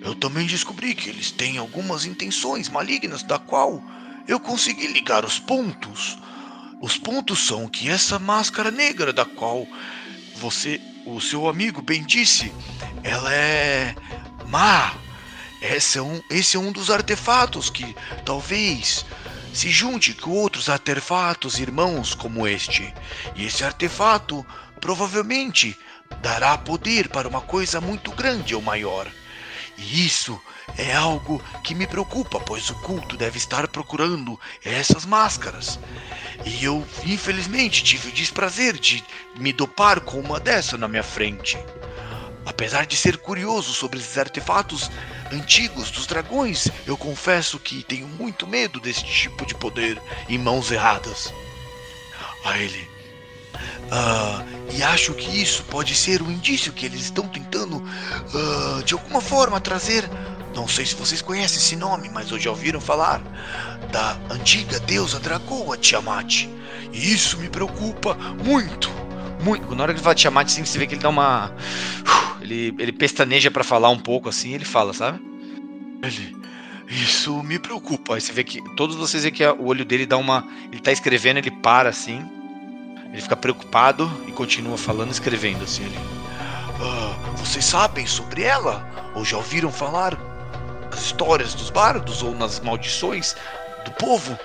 Eu 0.00 0.14
também 0.14 0.46
descobri 0.46 0.94
que 0.94 1.10
eles 1.10 1.30
têm 1.30 1.58
algumas 1.58 2.04
intenções 2.04 2.68
malignas 2.68 3.22
da 3.22 3.38
qual 3.38 3.82
eu 4.26 4.40
consegui 4.40 4.86
ligar 4.88 5.24
os 5.24 5.38
pontos. 5.38 6.18
Os 6.80 6.96
pontos 6.96 7.46
são 7.46 7.68
que 7.68 7.88
essa 7.88 8.18
máscara 8.18 8.70
negra 8.70 9.12
da 9.12 9.24
qual 9.24 9.66
você, 10.36 10.80
o 11.04 11.20
seu 11.20 11.48
amigo 11.48 11.82
bem 11.82 12.04
disse, 12.04 12.52
ela 13.02 13.32
é 13.32 13.94
má. 14.48 14.94
Esse 15.60 15.98
é 15.98 16.02
um, 16.02 16.20
esse 16.30 16.56
é 16.56 16.60
um 16.60 16.70
dos 16.70 16.90
artefatos 16.90 17.70
que 17.70 17.96
talvez 18.24 19.04
se 19.52 19.70
junte 19.70 20.12
com 20.12 20.30
outros 20.30 20.68
artefatos 20.68 21.58
irmãos 21.58 22.14
como 22.14 22.46
este. 22.46 22.92
E 23.34 23.46
esse 23.46 23.64
artefato 23.64 24.46
provavelmente 24.80 25.76
dará 26.20 26.56
poder 26.58 27.08
para 27.08 27.28
uma 27.28 27.40
coisa 27.40 27.80
muito 27.80 28.10
grande 28.12 28.54
ou 28.54 28.62
maior. 28.62 29.06
E 29.78 30.06
isso 30.06 30.40
é 30.76 30.94
algo 30.94 31.42
que 31.62 31.74
me 31.74 31.86
preocupa, 31.86 32.40
pois 32.40 32.70
o 32.70 32.74
culto 32.76 33.16
deve 33.16 33.38
estar 33.38 33.68
procurando 33.68 34.38
essas 34.64 35.04
máscaras. 35.04 35.78
E 36.44 36.64
eu, 36.64 36.86
infelizmente, 37.04 37.84
tive 37.84 38.08
o 38.08 38.12
desprazer 38.12 38.74
de 38.78 39.04
me 39.38 39.52
dopar 39.52 40.00
com 40.00 40.18
uma 40.18 40.40
dessa 40.40 40.76
na 40.76 40.88
minha 40.88 41.02
frente. 41.02 41.58
Apesar 42.44 42.86
de 42.86 42.96
ser 42.96 43.18
curioso 43.18 43.72
sobre 43.72 43.98
esses 43.98 44.16
artefatos 44.16 44.90
antigos 45.32 45.90
dos 45.90 46.06
dragões, 46.06 46.68
eu 46.86 46.96
confesso 46.96 47.58
que 47.58 47.82
tenho 47.82 48.06
muito 48.06 48.46
medo 48.46 48.78
desse 48.78 49.04
tipo 49.04 49.44
de 49.44 49.54
poder 49.54 50.00
em 50.28 50.38
mãos 50.38 50.70
erradas. 50.70 51.32
A 52.44 52.56
ele. 52.58 52.95
Ah, 53.90 54.44
e 54.74 54.82
acho 54.82 55.14
que 55.14 55.40
isso 55.40 55.62
pode 55.64 55.94
ser 55.94 56.22
um 56.22 56.30
indício 56.30 56.72
que 56.72 56.86
eles 56.86 57.02
estão 57.02 57.26
tentando, 57.28 57.82
ah, 58.34 58.82
de 58.84 58.94
alguma 58.94 59.20
forma, 59.20 59.60
trazer. 59.60 60.08
Não 60.54 60.66
sei 60.66 60.86
se 60.86 60.94
vocês 60.94 61.20
conhecem 61.20 61.58
esse 61.58 61.76
nome, 61.76 62.08
mas 62.08 62.32
ou 62.32 62.38
já 62.38 62.50
ouviram 62.50 62.80
falar 62.80 63.20
da 63.92 64.18
antiga 64.30 64.80
deusa 64.80 65.20
Dragoa 65.20 65.76
Tiamat. 65.76 66.48
E 66.92 67.12
isso 67.12 67.38
me 67.38 67.48
preocupa 67.48 68.14
muito. 68.42 68.90
Muito. 69.44 69.74
Na 69.74 69.82
hora 69.82 69.92
que 69.92 69.98
ele 69.98 70.04
fala 70.04 70.14
Tiamat, 70.14 70.46
assim, 70.46 70.64
você 70.64 70.78
vê 70.78 70.86
que 70.86 70.94
ele 70.94 71.02
dá 71.02 71.08
uma. 71.08 71.52
Ele, 72.40 72.74
ele 72.78 72.92
pestaneja 72.92 73.50
pra 73.50 73.64
falar 73.64 73.90
um 73.90 73.98
pouco 73.98 74.28
assim, 74.28 74.54
ele 74.54 74.64
fala, 74.64 74.92
sabe? 74.92 75.20
Ele. 76.02 76.36
Isso 76.88 77.42
me 77.42 77.58
preocupa. 77.58 78.14
Aí 78.14 78.20
você 78.20 78.32
vê 78.32 78.44
que. 78.44 78.62
Todos 78.76 78.96
vocês 78.96 79.24
veem 79.24 79.34
que 79.34 79.44
o 79.44 79.66
olho 79.66 79.84
dele 79.84 80.06
dá 80.06 80.16
uma. 80.16 80.46
Ele 80.72 80.80
tá 80.80 80.92
escrevendo, 80.92 81.38
ele 81.38 81.50
para 81.50 81.88
assim. 81.88 82.24
Ele 83.16 83.22
fica 83.22 83.34
preocupado 83.34 84.10
e 84.26 84.30
continua 84.30 84.76
falando, 84.76 85.10
escrevendo 85.10 85.64
assim. 85.64 85.84
Ele, 85.84 85.98
Ah, 86.78 87.16
vocês 87.36 87.64
sabem 87.64 88.06
sobre 88.06 88.42
ela? 88.42 88.86
Ou 89.14 89.24
já 89.24 89.38
ouviram 89.38 89.72
falar 89.72 90.18
as 90.92 91.00
histórias 91.00 91.54
dos 91.54 91.70
bardos 91.70 92.22
ou 92.22 92.34
nas 92.34 92.60
maldições 92.60 93.34
do 93.86 93.90
povo? 93.92 94.38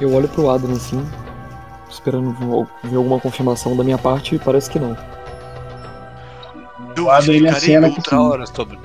eu 0.00 0.12
olho 0.12 0.28
pro 0.28 0.50
Adrian 0.50 0.74
assim, 0.74 1.08
esperando 1.88 2.32
ver 2.82 2.96
alguma 2.96 3.20
confirmação 3.20 3.76
da 3.76 3.84
minha 3.84 3.96
parte 3.96 4.34
e 4.34 4.38
parece 4.40 4.68
que 4.68 4.80
não. 4.80 4.96
Eu 6.96 7.08
Adrian, 7.08 7.36
ele 7.36 7.48
acena 7.48 7.88
que 7.88 7.98
outra 7.98 8.16
sim. 8.16 8.22
hora 8.22 8.46
sobre. 8.46 8.76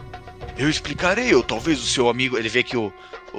Eu 0.61 0.69
explicarei, 0.69 1.33
ou 1.33 1.41
talvez 1.41 1.79
o 1.79 1.87
seu 1.87 2.07
amigo. 2.07 2.37
ele 2.37 2.47
vê 2.47 2.61
que 2.61 2.77
o. 2.77 2.93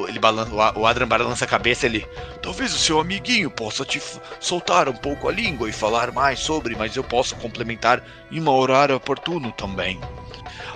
Ele 0.08 0.18
balança, 0.18 0.50
o 0.76 0.84
Adran 0.84 1.06
balança 1.06 1.44
a 1.44 1.48
cabeça, 1.48 1.86
ele. 1.86 2.04
Talvez 2.42 2.74
o 2.74 2.78
seu 2.78 2.98
amiguinho 2.98 3.48
possa 3.48 3.84
te 3.84 4.02
soltar 4.40 4.88
um 4.88 4.96
pouco 4.96 5.28
a 5.28 5.32
língua 5.32 5.68
e 5.68 5.72
falar 5.72 6.10
mais 6.10 6.40
sobre, 6.40 6.74
mas 6.74 6.96
eu 6.96 7.04
posso 7.04 7.36
complementar 7.36 8.02
em 8.28 8.40
um 8.40 8.48
horário 8.48 8.96
oportuno 8.96 9.52
também. 9.52 10.00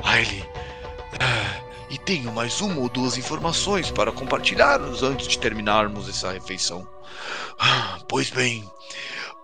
Aí 0.04 0.22
ele. 0.22 0.48
"Ah, 1.18 1.62
e 1.90 1.98
tenho 1.98 2.32
mais 2.32 2.60
uma 2.60 2.80
ou 2.80 2.88
duas 2.88 3.18
informações 3.18 3.90
para 3.90 4.12
compartilharmos 4.12 5.02
antes 5.02 5.26
de 5.26 5.40
terminarmos 5.40 6.08
essa 6.08 6.30
refeição. 6.30 6.86
Ah, 7.58 7.98
pois 8.08 8.30
bem, 8.30 8.70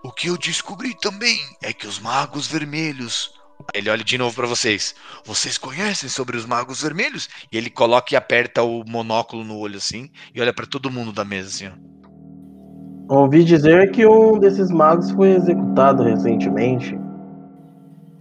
o 0.04 0.12
que 0.12 0.28
eu 0.28 0.38
descobri 0.38 0.94
também 0.94 1.40
é 1.60 1.72
que 1.72 1.88
os 1.88 1.98
magos 1.98 2.46
vermelhos. 2.46 3.41
Aí 3.74 3.80
Ele 3.80 3.90
olha 3.90 4.04
de 4.04 4.18
novo 4.18 4.34
pra 4.34 4.46
vocês. 4.46 4.94
Vocês 5.24 5.58
conhecem 5.58 6.08
sobre 6.08 6.36
os 6.36 6.46
magos 6.46 6.82
vermelhos? 6.82 7.28
E 7.50 7.56
ele 7.56 7.70
coloca 7.70 8.14
e 8.14 8.16
aperta 8.16 8.62
o 8.62 8.84
monóculo 8.86 9.44
no 9.44 9.58
olho 9.58 9.76
assim. 9.76 10.08
E 10.34 10.40
olha 10.40 10.52
pra 10.52 10.66
todo 10.66 10.90
mundo 10.90 11.12
da 11.12 11.24
mesa 11.24 11.48
assim, 11.48 11.66
ó. 11.68 11.92
Ouvi 13.14 13.44
dizer 13.44 13.90
que 13.90 14.06
um 14.06 14.38
desses 14.38 14.70
magos 14.70 15.10
foi 15.10 15.32
executado 15.32 16.02
recentemente. 16.02 16.98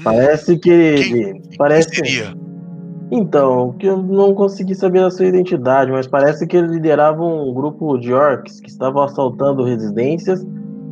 Parece 0.03 0.57
que 0.57 0.69
ele. 0.69 1.41
Parece. 1.57 1.95
seria? 1.95 2.35
Então, 3.11 3.73
que 3.73 3.87
eu 3.87 3.97
não 3.97 4.33
consegui 4.33 4.73
saber 4.73 5.03
a 5.03 5.11
sua 5.11 5.25
identidade, 5.25 5.91
mas 5.91 6.07
parece 6.07 6.47
que 6.47 6.55
ele 6.55 6.67
liderava 6.67 7.21
um 7.21 7.53
grupo 7.53 7.97
de 7.97 8.13
orcs 8.13 8.61
que 8.61 8.69
estavam 8.69 9.03
assaltando 9.03 9.65
residências 9.65 10.45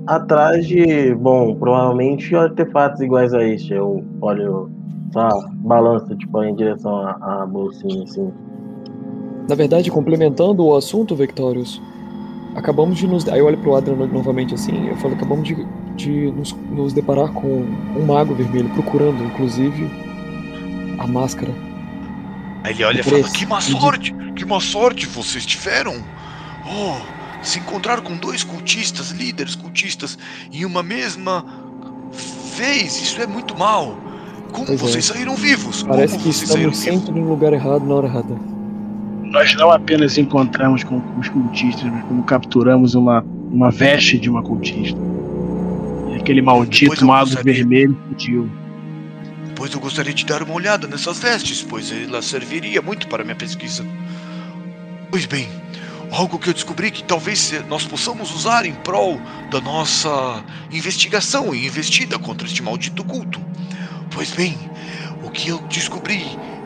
atrás 0.08 0.66
de, 0.68 1.14
bom, 1.16 1.56
provavelmente 1.56 2.36
artefatos 2.36 3.02
iguais 3.02 3.34
a 3.34 3.44
este. 3.44 3.74
Eu 3.74 4.04
olho, 4.22 4.70
só 5.14 5.30
balança, 5.56 6.16
tipo, 6.16 6.44
em 6.44 6.56
direção 6.56 6.96
à, 6.98 7.42
à 7.42 7.46
bolsinha, 7.46 8.04
assim. 8.04 8.32
Na 9.48 9.56
verdade, 9.56 9.90
complementando 9.90 10.64
o 10.66 10.76
assunto, 10.76 11.16
Victorious, 11.16 11.82
acabamos 12.56 12.98
de 12.98 13.08
nos. 13.08 13.28
Aí 13.28 13.40
eu 13.40 13.46
olho 13.46 13.58
pro 13.58 13.76
Adrian 13.76 13.96
no- 13.96 14.08
novamente 14.08 14.54
assim, 14.54 14.88
eu 14.88 14.96
falo, 14.98 15.16
acabamos 15.16 15.48
de, 15.48 15.56
de 15.96 16.32
nos, 16.32 16.54
nos 16.72 16.94
deparar 16.94 17.32
com 17.32 17.66
um 17.98 18.06
mago 18.06 18.34
vermelho, 18.36 18.70
procurando, 18.70 19.24
inclusive, 19.24 19.90
a 21.00 21.08
máscara. 21.08 21.52
Aí 22.64 22.74
ele 22.74 22.84
olha 22.84 23.00
e 23.00 23.04
fala: 23.04 23.24
Que 23.24 23.46
má 23.46 23.60
sorte! 23.62 24.14
Que 24.36 24.46
má 24.46 24.60
sorte 24.60 25.08
vocês 25.08 25.46
tiveram! 25.46 25.94
Oh, 26.66 26.98
se 27.42 27.60
encontrar 27.60 28.02
com 28.02 28.16
dois 28.18 28.44
cultistas, 28.44 29.12
líderes 29.12 29.56
cultistas, 29.56 30.18
em 30.52 30.66
uma 30.66 30.84
mesma 30.84 31.46
vez, 32.58 33.02
isso 33.02 33.22
é 33.22 33.28
muito 33.28 33.58
mal. 33.58 33.98
Como 34.52 34.66
pois 34.66 34.82
vocês 34.82 35.10
é. 35.10 35.14
saíram 35.14 35.36
vivos? 35.36 35.84
Parece 35.84 36.14
Como 36.14 36.24
que 36.24 36.30
estamos 36.30 36.78
sempre 36.78 37.12
no 37.12 37.30
lugar 37.30 37.54
errado 37.54 37.86
na 37.86 37.96
hora 37.96 38.08
errada. 38.08 38.36
Nós 39.24 39.54
não 39.56 39.72
apenas 39.72 40.18
encontramos 40.18 40.84
com 40.84 41.02
os 41.20 41.30
cultistas, 41.30 41.84
mas 41.84 42.04
como 42.06 42.24
capturamos 42.24 42.96
uma, 42.96 43.24
uma 43.52 43.70
veste 43.70 44.18
de 44.18 44.30
uma 44.30 44.42
cultista. 44.42 45.00
E 46.10 46.16
aquele 46.16 46.42
maldito 46.42 47.06
mago 47.06 47.26
gostaria... 47.26 47.54
vermelho 47.54 47.98
fugiu. 48.10 48.50
Pois 49.56 49.72
eu 49.74 49.80
gostaria 49.80 50.14
de 50.14 50.26
dar 50.26 50.42
uma 50.42 50.54
olhada 50.54 50.88
nessas 50.88 51.20
vestes, 51.20 51.62
pois 51.62 51.92
ela 51.92 52.22
serviria 52.22 52.82
muito 52.82 53.08
para 53.08 53.24
minha 53.24 53.36
pesquisa. 53.36 53.86
Pois 55.12 55.26
bem, 55.26 55.48
algo 56.12 56.40
que 56.40 56.50
eu 56.50 56.54
descobri 56.54 56.92
que 56.92 57.04
talvez 57.04 57.52
nós 57.68 57.86
possamos 57.86 58.34
usar 58.34 58.66
em 58.66 58.74
prol 58.74 59.20
da 59.52 59.62
nossa 59.62 60.44
investigação 60.72 61.54
e 61.54 61.68
investida 61.68 62.18
contra 62.18 62.48
este 62.48 62.62
maldito 62.64 63.04
culto. 63.04 63.40
Pois 64.12 64.32
bem, 64.32 64.58
o 65.24 65.30
que 65.30 65.50
eu 65.50 65.60
descobri 65.68 66.26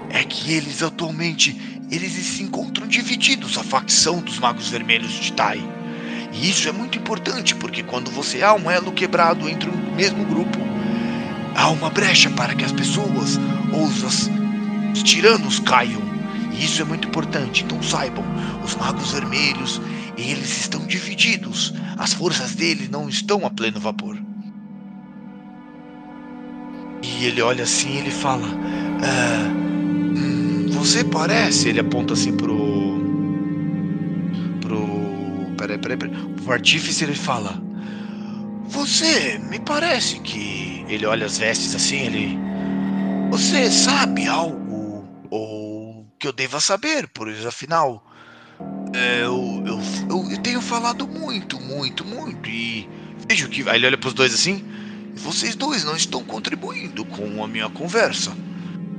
é 0.09 0.23
que 0.23 0.53
eles 0.53 0.81
atualmente 0.81 1.73
eles 1.91 2.13
se 2.13 2.41
encontram 2.41 2.87
divididos, 2.87 3.57
a 3.57 3.63
facção 3.63 4.19
dos 4.19 4.39
Magos 4.39 4.69
Vermelhos 4.69 5.11
de 5.13 5.33
Tai. 5.33 5.61
E 6.31 6.49
isso 6.49 6.67
é 6.67 6.71
muito 6.71 6.97
importante 6.97 7.53
porque 7.53 7.83
quando 7.83 8.09
você 8.09 8.41
há 8.41 8.53
um 8.53 8.71
elo 8.71 8.91
quebrado 8.91 9.47
entre 9.47 9.69
o 9.69 9.95
mesmo 9.95 10.25
grupo, 10.25 10.57
há 11.55 11.69
uma 11.69 11.89
brecha 11.89 12.29
para 12.31 12.55
que 12.55 12.65
as 12.65 12.71
pessoas 12.71 13.37
ou 13.71 13.83
os, 13.83 14.29
os 14.93 15.03
tiranos 15.03 15.59
caiam. 15.59 16.12
Isso 16.59 16.81
é 16.81 16.85
muito 16.85 17.07
importante. 17.07 17.63
Então 17.63 17.81
saibam, 17.81 18.23
os 18.63 18.75
Magos 18.75 19.11
Vermelhos, 19.11 19.81
eles 20.17 20.61
estão 20.61 20.85
divididos. 20.85 21.73
As 21.97 22.13
forças 22.13 22.55
deles 22.55 22.89
não 22.89 23.09
estão 23.09 23.45
a 23.45 23.49
pleno 23.49 23.79
vapor. 23.79 24.17
E 27.01 27.25
ele 27.25 27.41
olha 27.41 27.63
assim, 27.63 27.97
ele 27.97 28.11
fala: 28.11 28.47
ah, 29.03 29.49
hum, 29.53 30.67
"Você 30.71 31.03
parece?" 31.03 31.69
Ele 31.69 31.79
aponta 31.81 32.13
assim 32.13 32.35
pro 32.35 33.01
pro 34.61 34.87
peraí, 35.57 35.77
peraí, 35.77 35.97
peraí. 35.97 36.13
O 36.45 36.51
artífice 36.51 37.03
ele 37.03 37.15
fala: 37.15 37.61
"Você 38.69 39.39
me 39.49 39.59
parece 39.59 40.19
que." 40.21 40.85
Ele 40.87 41.05
olha 41.05 41.25
as 41.25 41.37
vestes 41.37 41.75
assim, 41.75 41.97
ele. 41.97 42.39
Você 43.31 43.71
sabe 43.71 44.27
algo 44.27 45.05
ou 45.29 45.62
que 46.23 46.27
eu 46.27 46.31
deva 46.31 46.61
saber, 46.61 47.09
pois 47.13 47.45
afinal 47.45 48.01
é, 48.95 49.25
eu, 49.25 49.61
eu, 49.65 49.79
eu, 50.09 50.31
eu 50.31 50.37
tenho 50.37 50.61
falado 50.61 51.05
muito, 51.05 51.59
muito, 51.59 52.05
muito 52.05 52.49
e 52.49 52.87
vejo 53.27 53.49
que 53.49 53.67
aí 53.69 53.75
ele 53.75 53.87
olha 53.87 53.97
para 53.97 54.07
os 54.07 54.13
dois 54.13 54.33
assim. 54.33 54.63
Vocês 55.17 55.53
dois 55.53 55.83
não 55.83 55.97
estão 55.97 56.23
contribuindo 56.23 57.03
com 57.03 57.43
a 57.43 57.47
minha 57.47 57.69
conversa. 57.69 58.31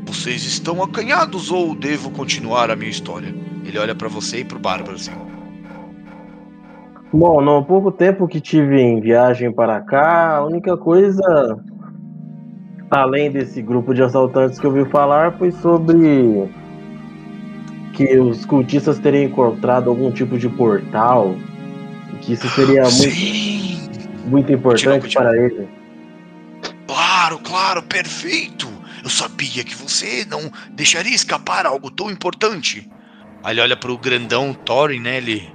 Vocês 0.05 0.45
estão 0.45 0.83
acanhados 0.83 1.51
ou 1.51 1.75
devo 1.75 2.11
continuar 2.11 2.71
a 2.71 2.77
minha 2.77 2.91
história? 2.91 3.35
Ele 3.65 3.79
olha 3.79 3.95
para 3.95 4.09
você 4.09 4.41
e 4.41 4.45
pro 4.45 4.59
Bárbaro 4.59 4.97
assim. 4.97 5.13
Bom, 7.11 7.41
no 7.41 7.65
pouco 7.65 7.91
tempo 7.91 8.29
que 8.29 8.39
tive 8.39 8.79
em 8.79 9.01
viagem 9.01 9.51
para 9.51 9.81
cá, 9.81 10.37
a 10.37 10.45
única 10.45 10.77
coisa, 10.77 11.57
além 12.91 13.31
desse 13.31 13.63
grupo 13.63 13.95
de 13.95 14.03
assaltantes 14.03 14.59
que 14.59 14.67
eu 14.67 14.77
ouvi 14.77 14.91
falar, 14.91 15.33
foi 15.39 15.51
sobre 15.53 16.53
que 17.95 18.19
os 18.19 18.45
cultistas 18.45 18.99
teriam 18.99 19.25
encontrado 19.25 19.89
algum 19.89 20.11
tipo 20.11 20.37
de 20.37 20.49
portal, 20.49 21.37
que 22.21 22.33
isso 22.33 22.49
seria 22.51 22.83
muito, 22.83 24.29
muito 24.29 24.53
importante 24.53 25.15
para 25.15 25.37
ele. 25.37 25.69
Claro, 26.87 27.39
claro, 27.39 27.83
perfeito. 27.83 28.69
Eu 29.03 29.11
sabia 29.11 29.63
que 29.63 29.75
você 29.75 30.27
não 30.29 30.51
deixaria 30.71 31.15
escapar 31.15 31.67
algo 31.67 31.91
tão 31.91 32.11
importante. 32.11 32.91
Aí 33.43 33.55
ele 33.55 33.61
olha 33.61 33.77
pro 33.77 33.99
grandão 33.99 34.55
Thorin, 34.55 35.01
né? 35.01 35.19
Ele. 35.19 35.49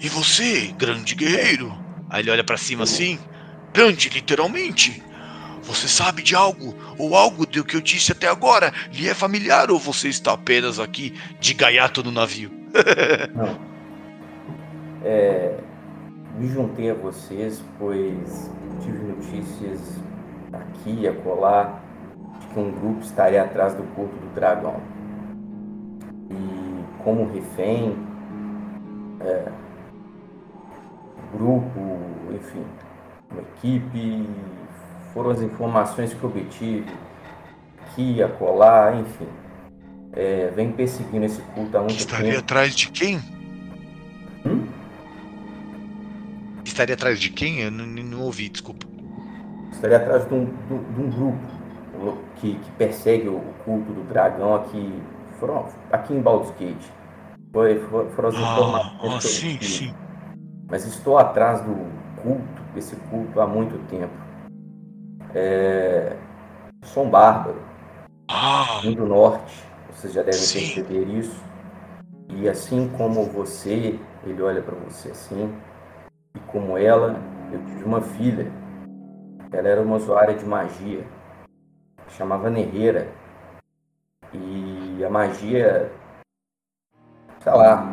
E 0.00 0.08
você, 0.08 0.74
grande 0.76 1.14
guerreiro? 1.14 1.72
Aí 2.10 2.22
ele 2.22 2.30
olha 2.30 2.44
para 2.44 2.56
cima 2.56 2.82
assim. 2.82 3.18
Grande, 3.72 4.08
literalmente. 4.08 5.02
Você 5.66 5.88
sabe 5.88 6.22
de 6.22 6.34
algo, 6.34 6.74
ou 6.98 7.16
algo 7.16 7.46
do 7.46 7.64
que 7.64 7.76
eu 7.76 7.80
disse 7.80 8.12
até 8.12 8.28
agora, 8.28 8.72
lhe 8.92 9.08
é 9.08 9.14
familiar, 9.14 9.70
ou 9.70 9.78
você 9.78 10.08
está 10.08 10.32
apenas 10.32 10.78
aqui 10.78 11.14
de 11.40 11.54
gaiato 11.54 12.02
no 12.02 12.12
navio? 12.12 12.50
Não. 13.34 13.58
É, 15.02 15.56
me 16.38 16.48
juntei 16.48 16.90
a 16.90 16.94
vocês, 16.94 17.62
pois 17.78 18.50
tive 18.82 18.98
notícias 18.98 19.80
aqui 20.52 21.00
e 21.00 21.08
acolá 21.08 21.80
de 22.40 22.46
que 22.46 22.60
um 22.60 22.70
grupo 22.70 23.00
estaria 23.00 23.42
atrás 23.42 23.74
do 23.74 23.82
culto 23.94 24.14
do 24.16 24.34
dragão. 24.34 24.80
E 26.30 27.02
como 27.02 27.32
refém, 27.32 27.96
é, 29.20 29.48
grupo, 31.32 31.98
enfim, 32.32 32.64
uma 33.30 33.42
equipe, 33.42 34.28
foram 35.14 35.30
as 35.30 35.40
informações 35.40 36.12
que 36.12 36.26
obtive, 36.26 36.92
que 37.94 38.22
acolá, 38.22 38.94
enfim. 38.94 39.28
É, 40.12 40.52
vem 40.54 40.70
perseguindo 40.70 41.24
esse 41.24 41.40
culto 41.54 41.76
há 41.78 41.80
muito 41.80 41.98
Estaria 41.98 42.32
tempo. 42.32 42.40
atrás 42.40 42.74
de 42.74 42.90
quem? 42.90 43.16
Hum? 44.44 44.66
Estaria 46.64 46.94
atrás 46.94 47.18
de 47.18 47.30
quem? 47.30 47.60
Eu 47.60 47.70
não, 47.70 47.86
não 47.86 48.20
ouvi, 48.20 48.48
desculpa 48.48 48.94
estaria 49.84 49.98
atrás 49.98 50.26
de 50.26 50.34
um, 50.34 50.44
de, 50.44 51.00
um 51.02 51.10
grupo 51.10 52.16
que, 52.36 52.54
que, 52.54 52.70
persegue 52.72 53.28
o 53.28 53.40
culto 53.64 53.92
do 53.92 54.02
dragão 54.04 54.54
aqui, 54.54 55.02
foram, 55.38 55.66
aqui 55.92 56.14
em 56.14 56.20
Baldur's 56.20 56.52
Gate. 56.58 56.84
Foi, 57.52 57.78
foram 58.14 58.28
as 58.30 58.34
ah, 58.34 58.40
informações 58.40 59.02
ah, 59.02 59.18
que 59.18 59.26
sim, 59.26 59.60
sim. 59.60 59.94
Mas 60.68 60.86
estou 60.86 61.18
atrás 61.18 61.60
do 61.60 61.74
culto, 62.22 62.62
desse 62.74 62.96
culto 63.10 63.40
há 63.40 63.46
muito 63.46 63.78
tempo. 63.88 64.12
É, 65.34 66.16
sou 66.82 67.04
um 67.04 67.10
bárbaro. 67.10 67.60
Ah, 68.28 68.80
do 68.82 69.06
norte, 69.06 69.64
vocês 69.90 70.12
já 70.12 70.22
devem 70.22 70.40
sim. 70.40 70.60
perceber 70.60 71.04
isso. 71.08 71.42
E 72.28 72.48
assim 72.48 72.88
como 72.96 73.24
você, 73.24 73.98
ele 74.24 74.42
olha 74.42 74.62
para 74.62 74.74
você 74.76 75.10
assim, 75.10 75.54
e 76.34 76.38
como 76.40 76.78
ela, 76.78 77.16
eu 77.52 77.62
tive 77.66 77.84
uma 77.84 78.00
filha 78.00 78.50
ela 79.54 79.68
era 79.68 79.80
uma 79.80 79.96
usuária 79.96 80.34
de 80.34 80.44
magia, 80.44 81.04
chamava 82.08 82.50
Nerreira. 82.50 83.06
E 84.32 85.04
a 85.04 85.08
magia, 85.08 85.92
sei 87.40 87.52
lá, 87.52 87.86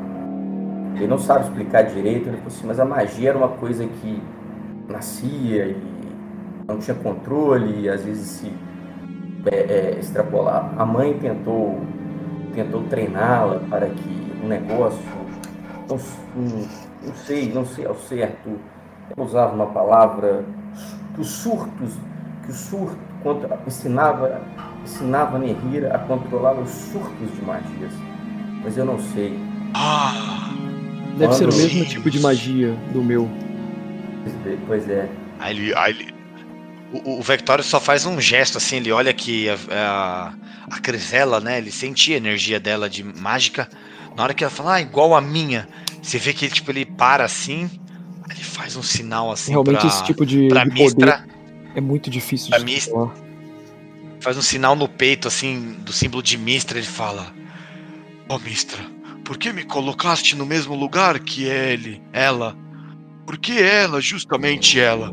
ele 0.95 1.05
não 1.05 1.19
sabe 1.19 1.45
explicar 1.45 1.83
direito, 1.83 2.29
ele 2.29 2.37
falou 2.37 2.47
assim, 2.47 2.65
mas 2.65 2.79
a 2.79 2.85
magia 2.85 3.29
era 3.29 3.37
uma 3.37 3.49
coisa 3.57 3.85
que 3.85 4.21
nascia 4.87 5.67
e 5.67 5.90
não 6.71 6.79
tinha 6.79 6.95
controle, 6.95 7.81
e 7.81 7.89
às 7.89 8.03
vezes 8.03 8.27
se 8.27 8.51
é, 9.45 9.55
é, 9.55 9.99
extrapolar. 9.99 10.73
A 10.77 10.85
mãe 10.85 11.17
tentou, 11.19 11.81
tentou 12.53 12.83
treiná-la 12.83 13.59
para 13.69 13.87
que 13.89 14.31
o 14.41 14.45
um 14.45 14.47
negócio, 14.47 14.99
não, 15.89 15.97
não, 16.35 16.67
não 17.05 17.15
sei, 17.25 17.51
não 17.51 17.65
sei 17.65 17.85
ao 17.85 17.95
certo, 17.95 18.49
ela 19.15 19.25
usava 19.25 19.53
uma 19.53 19.67
palavra 19.67 20.45
que 21.13 21.21
os 21.21 21.29
surtos, 21.29 21.93
que 22.45 22.51
o 22.51 22.53
surto 22.53 22.97
contra, 23.23 23.59
ensinava, 23.67 24.41
ensinava 24.83 25.37
Nehira 25.37 25.95
a 25.95 25.99
controlar 25.99 26.53
os 26.53 26.69
surtos 26.69 27.35
de 27.35 27.41
magias. 27.45 27.93
Mas 28.63 28.77
eu 28.77 28.85
não 28.85 28.99
sei. 28.99 29.39
Ah! 29.73 30.49
Deve 31.17 31.33
ser 31.33 31.49
o 31.49 31.53
mesmo 31.53 31.85
tipo 31.85 32.09
de 32.09 32.19
magia 32.19 32.73
do 32.93 33.03
meu. 33.03 33.27
Pois 34.67 34.87
é. 34.87 35.09
Aí 35.39 35.57
ele, 35.57 35.75
aí 35.75 35.91
ele, 35.91 36.20
o, 36.91 37.19
o 37.19 37.21
Vectório 37.21 37.63
só 37.63 37.79
faz 37.79 38.05
um 38.05 38.19
gesto 38.19 38.57
assim, 38.57 38.77
ele 38.77 38.91
olha 38.91 39.13
que 39.13 39.49
a, 39.49 39.57
a, 39.71 40.33
a 40.75 40.79
Crisela, 40.79 41.39
né? 41.39 41.57
Ele 41.57 41.71
sente 41.71 42.13
a 42.13 42.17
energia 42.17 42.59
dela 42.59 42.89
de 42.89 43.03
mágica. 43.03 43.69
Na 44.15 44.23
hora 44.23 44.33
que 44.33 44.43
ela 44.43 44.51
fala, 44.51 44.75
ah, 44.75 44.81
igual 44.81 45.15
a 45.15 45.21
minha, 45.21 45.67
você 46.01 46.17
vê 46.17 46.33
que 46.33 46.49
tipo, 46.49 46.69
ele 46.71 46.85
para 46.85 47.23
assim, 47.23 47.69
ele 48.29 48.43
faz 48.43 48.75
um 48.75 48.83
sinal 48.83 49.31
assim 49.31 49.51
Realmente 49.51 49.79
pra, 49.79 49.87
esse 49.87 50.03
tipo 50.03 50.25
de, 50.25 50.49
pra 50.49 50.65
de 50.65 50.71
Mistra. 50.71 51.25
É 51.75 51.81
muito 51.81 52.09
difícil 52.09 52.51
de 52.57 52.65
Mistra, 52.65 53.09
Faz 54.19 54.37
um 54.37 54.41
sinal 54.41 54.75
no 54.75 54.87
peito, 54.87 55.27
assim, 55.27 55.77
do 55.79 55.91
símbolo 55.91 56.21
de 56.21 56.37
Mistra, 56.37 56.77
ele 56.77 56.85
fala. 56.85 57.33
Ó 58.29 58.35
oh, 58.35 58.39
Mistra, 58.39 58.79
por 59.23 59.37
que 59.37 59.51
me 59.51 59.63
colocaste 59.63 60.35
no 60.35 60.45
mesmo 60.45 60.75
lugar 60.75 61.17
que 61.19 61.45
ele, 61.45 62.01
ela? 62.13 62.55
Por 63.25 63.37
que 63.37 63.59
ela, 63.59 63.99
justamente 63.99 64.79
ela? 64.79 65.11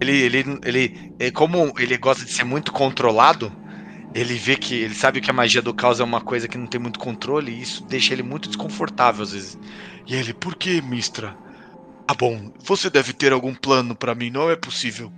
Ele, 0.00 0.12
ele, 0.12 0.44
ele, 0.64 0.92
ele, 1.18 1.32
como 1.32 1.72
ele 1.78 1.96
gosta 1.98 2.24
de 2.24 2.32
ser 2.32 2.44
muito 2.44 2.72
controlado, 2.72 3.52
Ele 4.14 4.34
vê 4.36 4.56
que. 4.56 4.74
Ele 4.74 4.94
sabe 4.94 5.20
que 5.20 5.30
a 5.30 5.34
magia 5.34 5.62
do 5.62 5.74
caos 5.74 6.00
é 6.00 6.04
uma 6.04 6.20
coisa 6.20 6.48
que 6.48 6.58
não 6.58 6.66
tem 6.68 6.80
muito 6.80 6.98
controle 6.98 7.52
e 7.52 7.62
isso 7.62 7.84
deixa 7.88 8.14
ele 8.14 8.22
muito 8.22 8.48
desconfortável 8.48 9.22
às 9.24 9.32
vezes. 9.32 9.58
E 10.06 10.14
ele, 10.16 10.34
por 10.34 10.56
que, 10.56 10.80
Mistra? 10.82 11.38
Ah, 12.08 12.14
bom, 12.14 12.50
você 12.64 12.90
deve 12.90 13.12
ter 13.14 13.32
algum 13.32 13.54
plano 13.54 13.96
pra 13.96 14.14
mim, 14.14 14.30
não 14.30 14.50
é 14.50 14.56
possível. 14.56 15.12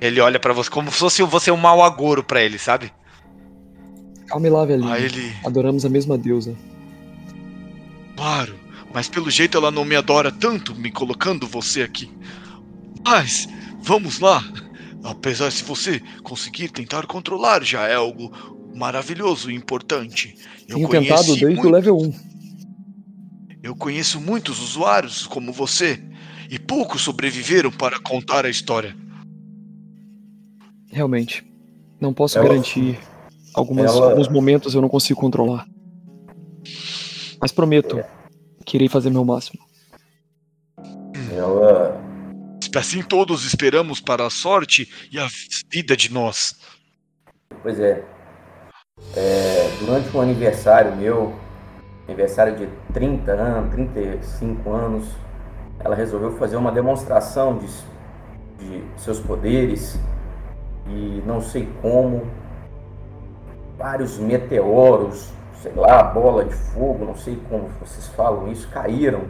Ele 0.00 0.20
olha 0.20 0.40
pra 0.40 0.54
você 0.54 0.70
como 0.70 0.90
se 0.90 0.98
fosse 0.98 1.22
você 1.22 1.50
um 1.50 1.56
mau 1.58 1.82
agouro 1.82 2.24
pra 2.24 2.42
ele, 2.42 2.58
sabe? 2.58 2.94
Calme 4.28 4.48
lá, 4.50 4.64
velhinho. 4.64 4.92
Ah, 4.92 5.00
ele. 5.00 5.36
Adoramos 5.44 5.84
a 5.84 5.88
mesma 5.88 6.18
deusa. 6.18 6.56
Claro, 8.16 8.60
mas 8.92 9.08
pelo 9.08 9.30
jeito 9.30 9.56
ela 9.56 9.70
não 9.70 9.84
me 9.84 9.94
adora 9.96 10.32
tanto 10.32 10.74
me 10.74 10.90
colocando 10.90 11.46
você 11.46 11.82
aqui. 11.82 12.10
Mas, 13.04 13.46
vamos 13.86 14.18
lá. 14.20 14.42
Apesar 15.04 15.50
se 15.52 15.62
você 15.62 16.00
conseguir 16.22 16.68
tentar 16.70 17.06
controlar, 17.06 17.62
já 17.62 17.86
é 17.86 17.94
algo 17.94 18.30
maravilhoso 18.74 19.50
e 19.50 19.54
importante. 19.54 20.34
Eu 20.68 20.76
Tenho 20.76 20.88
tentado 20.88 21.36
desde 21.36 21.66
o 21.66 21.70
level 21.70 21.96
1. 21.98 22.12
Eu 23.62 23.74
conheço 23.76 24.20
muitos 24.20 24.60
usuários 24.60 25.26
como 25.26 25.52
você, 25.52 26.02
e 26.50 26.58
poucos 26.58 27.02
sobreviveram 27.02 27.70
para 27.70 27.98
contar 28.00 28.44
a 28.44 28.50
história. 28.50 28.96
Realmente. 30.90 31.44
Não 32.00 32.12
posso 32.12 32.38
Ela- 32.38 32.48
garantir. 32.48 32.98
Algumas, 33.54 33.90
ela- 33.94 34.10
Alguns 34.10 34.28
momentos 34.28 34.74
eu 34.74 34.82
não 34.82 34.88
consigo 34.88 35.18
controlar. 35.20 35.66
Mas 37.40 37.52
prometo 37.52 38.02
que 38.64 38.76
irei 38.76 38.88
fazer 38.88 39.10
meu 39.10 39.24
máximo. 39.24 39.60
Ela, 41.32 41.75
Assim 42.78 43.02
todos 43.02 43.44
esperamos 43.44 44.00
para 44.00 44.26
a 44.26 44.30
sorte 44.30 44.88
e 45.10 45.18
a 45.18 45.26
vida 45.70 45.96
de 45.96 46.12
nós. 46.12 46.54
pois 47.62 47.80
é, 47.80 48.04
é, 49.16 49.70
durante 49.80 50.14
um 50.14 50.20
aniversário 50.20 50.94
meu, 50.94 51.34
aniversário 52.06 52.54
de 52.56 52.68
30 52.92 53.32
anos, 53.32 53.70
35 53.72 54.70
anos, 54.70 55.08
ela 55.80 55.94
resolveu 55.94 56.36
fazer 56.36 56.56
uma 56.56 56.70
demonstração 56.70 57.58
de, 57.58 57.66
de 58.58 58.84
seus 59.00 59.20
poderes 59.20 59.98
e 60.86 61.22
não 61.26 61.40
sei 61.40 61.68
como, 61.80 62.30
vários 63.78 64.18
meteoros, 64.18 65.30
sei 65.62 65.72
lá, 65.74 66.02
bola 66.02 66.44
de 66.44 66.54
fogo, 66.54 67.06
não 67.06 67.16
sei 67.16 67.38
como 67.48 67.68
vocês 67.80 68.06
falam 68.08 68.52
isso, 68.52 68.68
caíram 68.68 69.24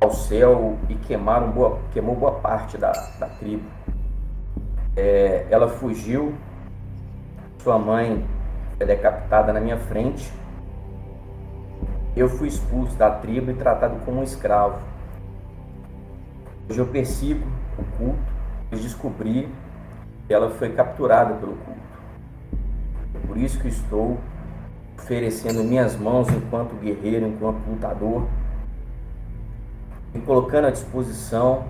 ao 0.00 0.10
céu 0.12 0.78
e 0.88 0.94
queimaram 0.94 1.50
boa, 1.50 1.78
queimou 1.92 2.14
boa 2.14 2.32
parte 2.32 2.76
da, 2.78 2.92
da 3.18 3.28
tribo. 3.28 3.64
É, 4.96 5.46
ela 5.50 5.68
fugiu, 5.68 6.34
sua 7.58 7.78
mãe 7.78 8.26
foi 8.76 8.86
decapitada 8.86 9.52
na 9.52 9.60
minha 9.60 9.78
frente. 9.78 10.32
Eu 12.14 12.28
fui 12.28 12.48
expulso 12.48 12.96
da 12.96 13.10
tribo 13.10 13.50
e 13.50 13.54
tratado 13.54 13.96
como 14.04 14.20
um 14.20 14.24
escravo. 14.24 14.78
Hoje 16.68 16.78
eu 16.78 16.86
persigo 16.86 17.46
o 17.78 17.84
culto 17.96 18.32
e 18.70 18.76
descobri 18.76 19.48
que 20.26 20.34
ela 20.34 20.50
foi 20.50 20.72
capturada 20.72 21.34
pelo 21.34 21.56
culto. 21.56 21.80
É 23.14 23.26
por 23.26 23.36
isso 23.36 23.58
que 23.60 23.68
estou 23.68 24.18
oferecendo 24.98 25.64
minhas 25.64 25.96
mãos 25.96 26.28
enquanto 26.28 26.74
guerreiro, 26.76 27.26
enquanto 27.26 27.66
lutador, 27.66 28.26
me 30.14 30.20
colocando 30.20 30.66
à 30.66 30.70
disposição 30.70 31.64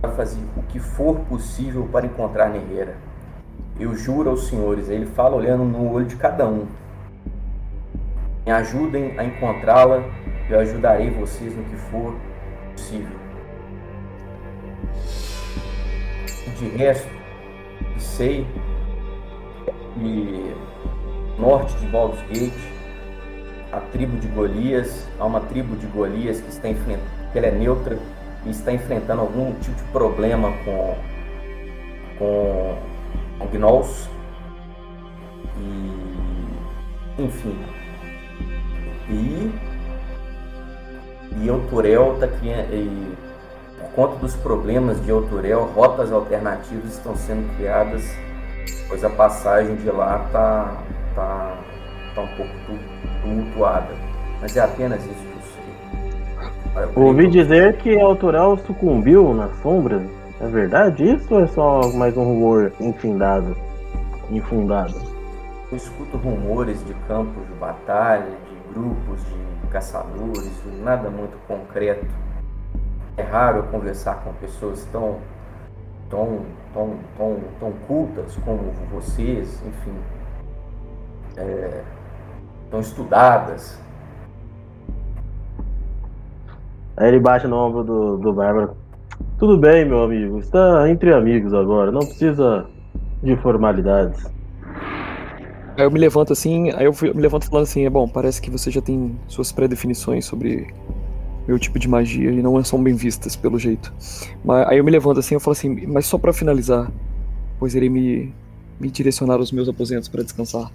para 0.00 0.12
fazer 0.12 0.40
o 0.56 0.62
que 0.62 0.78
for 0.78 1.16
possível 1.20 1.88
para 1.90 2.06
encontrar 2.06 2.48
Nerreira. 2.48 2.96
Eu 3.78 3.94
juro 3.94 4.30
aos 4.30 4.48
senhores, 4.48 4.88
ele 4.88 5.06
fala 5.06 5.36
olhando 5.36 5.64
no 5.64 5.92
olho 5.92 6.06
de 6.06 6.16
cada 6.16 6.46
um. 6.46 6.66
Me 8.44 8.52
ajudem 8.52 9.18
a 9.18 9.24
encontrá-la, 9.24 10.02
eu 10.48 10.58
ajudarei 10.58 11.10
vocês 11.10 11.56
no 11.56 11.64
que 11.64 11.76
for 11.76 12.14
possível. 12.72 13.16
De 16.58 16.68
resto, 16.76 17.08
sei 17.98 18.46
que 19.94 20.54
norte 21.38 21.76
de 21.76 21.86
Baldur's 21.86 22.22
Gate, 22.28 22.72
a 23.72 23.80
tribo 23.80 24.18
de 24.18 24.28
Golias, 24.28 25.08
há 25.18 25.24
uma 25.24 25.40
tribo 25.40 25.76
de 25.76 25.86
Golias 25.86 26.40
que 26.40 26.50
está 26.50 26.68
enfrentando, 26.68 27.21
que 27.32 27.38
ela 27.38 27.46
é 27.48 27.50
neutra 27.50 27.98
e 28.44 28.50
está 28.50 28.72
enfrentando 28.72 29.22
algum 29.22 29.52
tipo 29.54 29.76
de 29.76 29.84
problema 29.92 30.52
com 30.64 30.94
com, 32.18 32.76
com 33.38 33.46
Gnolls. 33.48 34.08
E 35.58 37.22
enfim. 37.22 37.58
E 39.08 39.52
e 41.38 41.48
Euturel 41.48 42.18
tá 42.20 42.28
criando 42.28 42.72
e 42.74 43.16
por 43.80 43.90
conta 43.92 44.16
dos 44.16 44.34
problemas 44.36 45.02
de 45.04 45.10
Euturel, 45.10 45.64
rotas 45.74 46.12
alternativas 46.12 46.92
estão 46.92 47.16
sendo 47.16 47.54
criadas, 47.56 48.02
pois 48.88 49.02
a 49.04 49.10
passagem 49.10 49.76
de 49.76 49.90
lá 49.90 50.28
tá 50.32 50.76
tá 51.14 51.58
tá 52.14 52.20
um 52.20 52.28
pouco 52.36 52.52
tu- 52.66 53.22
tumultuada. 53.22 53.94
Mas 54.40 54.56
é 54.56 54.60
apenas 54.60 55.02
isso 55.04 55.21
Ouvi 56.96 57.24
que- 57.24 57.30
dizer 57.30 57.76
que 57.78 57.98
a 57.98 58.04
Autoral 58.04 58.56
sucumbiu 58.58 59.34
nas 59.34 59.54
sombras. 59.62 60.02
É 60.40 60.46
verdade 60.46 61.04
isso 61.14 61.34
ou 61.34 61.42
é 61.42 61.46
só 61.46 61.92
mais 61.92 62.16
um 62.16 62.24
rumor 62.24 62.72
infundado? 62.80 63.56
Infundado. 64.30 64.94
Eu 65.70 65.76
escuto 65.76 66.16
rumores 66.16 66.84
de 66.84 66.94
campos 67.06 67.46
de 67.46 67.54
batalha, 67.54 68.24
de 68.24 68.74
grupos 68.74 69.20
de 69.24 69.68
caçadores, 69.68 70.52
nada 70.82 71.08
muito 71.10 71.36
concreto. 71.46 72.06
É 73.16 73.22
raro 73.22 73.58
eu 73.58 73.62
conversar 73.64 74.22
com 74.24 74.32
pessoas 74.34 74.86
tão, 74.90 75.16
tão, 76.10 76.40
tão, 76.74 76.94
tão, 77.16 77.36
tão 77.60 77.72
cultas 77.86 78.36
como 78.44 78.72
vocês, 78.90 79.62
enfim, 79.66 79.94
é, 81.36 81.82
tão 82.70 82.80
estudadas. 82.80 83.78
Aí 87.02 87.08
ele 87.08 87.18
bate 87.18 87.48
no 87.48 87.56
ombro 87.56 87.82
do, 87.82 88.16
do 88.16 88.32
Bárbaro. 88.32 88.76
Tudo 89.36 89.58
bem, 89.58 89.84
meu 89.84 90.04
amigo. 90.04 90.38
Está 90.38 90.88
entre 90.88 91.12
amigos 91.12 91.52
agora. 91.52 91.90
Não 91.90 92.06
precisa 92.06 92.64
de 93.20 93.36
formalidades. 93.38 94.24
Aí 95.76 95.82
eu 95.82 95.90
me 95.90 95.98
levanto 95.98 96.32
assim, 96.32 96.70
aí 96.70 96.84
eu, 96.84 96.94
eu 97.02 97.12
me 97.12 97.20
levanto 97.20 97.46
falando 97.46 97.64
assim, 97.64 97.84
é 97.84 97.90
bom, 97.90 98.06
parece 98.06 98.40
que 98.40 98.48
você 98.48 98.70
já 98.70 98.80
tem 98.80 99.18
suas 99.26 99.50
pré-definições 99.50 100.24
sobre 100.26 100.72
meu 101.48 101.58
tipo 101.58 101.76
de 101.76 101.88
magia 101.88 102.30
e 102.30 102.40
não 102.40 102.62
são 102.62 102.80
bem 102.80 102.94
vistas, 102.94 103.34
pelo 103.34 103.58
jeito. 103.58 103.92
Mas 104.44 104.68
aí 104.68 104.78
eu 104.78 104.84
me 104.84 104.90
levanto 104.92 105.18
assim, 105.18 105.34
eu 105.34 105.40
falo 105.40 105.52
assim, 105.52 105.84
mas 105.88 106.06
só 106.06 106.18
pra 106.18 106.32
finalizar, 106.32 106.88
pois 107.58 107.74
irei 107.74 107.88
me, 107.88 108.32
me 108.78 108.88
direcionar 108.88 109.38
aos 109.38 109.50
meus 109.50 109.68
aposentos 109.68 110.08
para 110.08 110.22
descansar. 110.22 110.70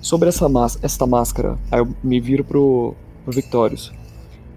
Sobre 0.00 0.28
essa 0.28 0.46
esta 0.82 1.06
máscara, 1.06 1.56
aí 1.70 1.78
eu 1.78 1.88
me 2.02 2.18
viro 2.18 2.42
pro, 2.42 2.96
pro 3.24 3.32
Victorious. 3.32 3.92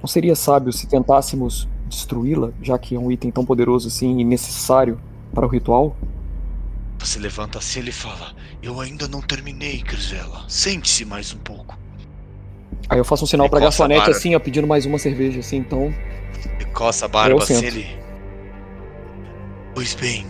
Não 0.02 0.08
seria 0.08 0.36
sábio 0.36 0.74
se 0.74 0.88
tentássemos 0.88 1.68
destruí-la, 1.88 2.52
já 2.62 2.78
que 2.78 2.96
é 2.96 3.00
um 3.00 3.12
item 3.12 3.30
tão 3.30 3.46
poderoso 3.46 3.88
assim 3.88 4.20
e 4.20 4.24
necessário 4.24 5.00
para 5.34 5.46
o 5.46 5.50
ritual? 5.50 5.96
Você 7.00 7.20
levanta 7.20 7.60
assim 7.60 7.80
e 7.80 7.82
ele 7.84 7.92
fala: 7.92 8.34
Eu 8.62 8.80
ainda 8.80 9.08
não 9.08 9.22
terminei, 9.22 9.82
Grisela. 9.82 10.44
Sente-se 10.48 11.06
mais 11.06 11.34
um 11.34 11.38
pouco. 11.38 11.78
Aí 12.90 12.98
eu 12.98 13.06
faço 13.06 13.24
um 13.24 13.28
sinal 13.28 13.50
pra 13.50 13.60
coça 13.60 13.84
a 13.84 13.88
garçonete 13.88 14.12
assim, 14.12 14.36
ó, 14.36 14.40
pedindo 14.40 14.68
mais 14.68 14.86
uma 14.86 14.98
cerveja, 14.98 15.40
assim, 15.40 15.58
então. 15.58 15.94
Ele 16.60 16.66
coça 16.72 17.06
a 17.06 17.08
barba 17.08 17.42
assim, 17.42 17.64
ele. 17.66 17.88
Pois 19.74 19.94
bem, 19.96 20.28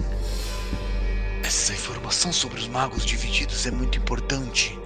essa 1.43 1.73
informação 1.73 2.31
sobre 2.31 2.59
os 2.59 2.67
magos 2.67 3.05
divididos 3.05 3.65
é 3.65 3.71
muito 3.71 3.97
importante, 3.97 4.77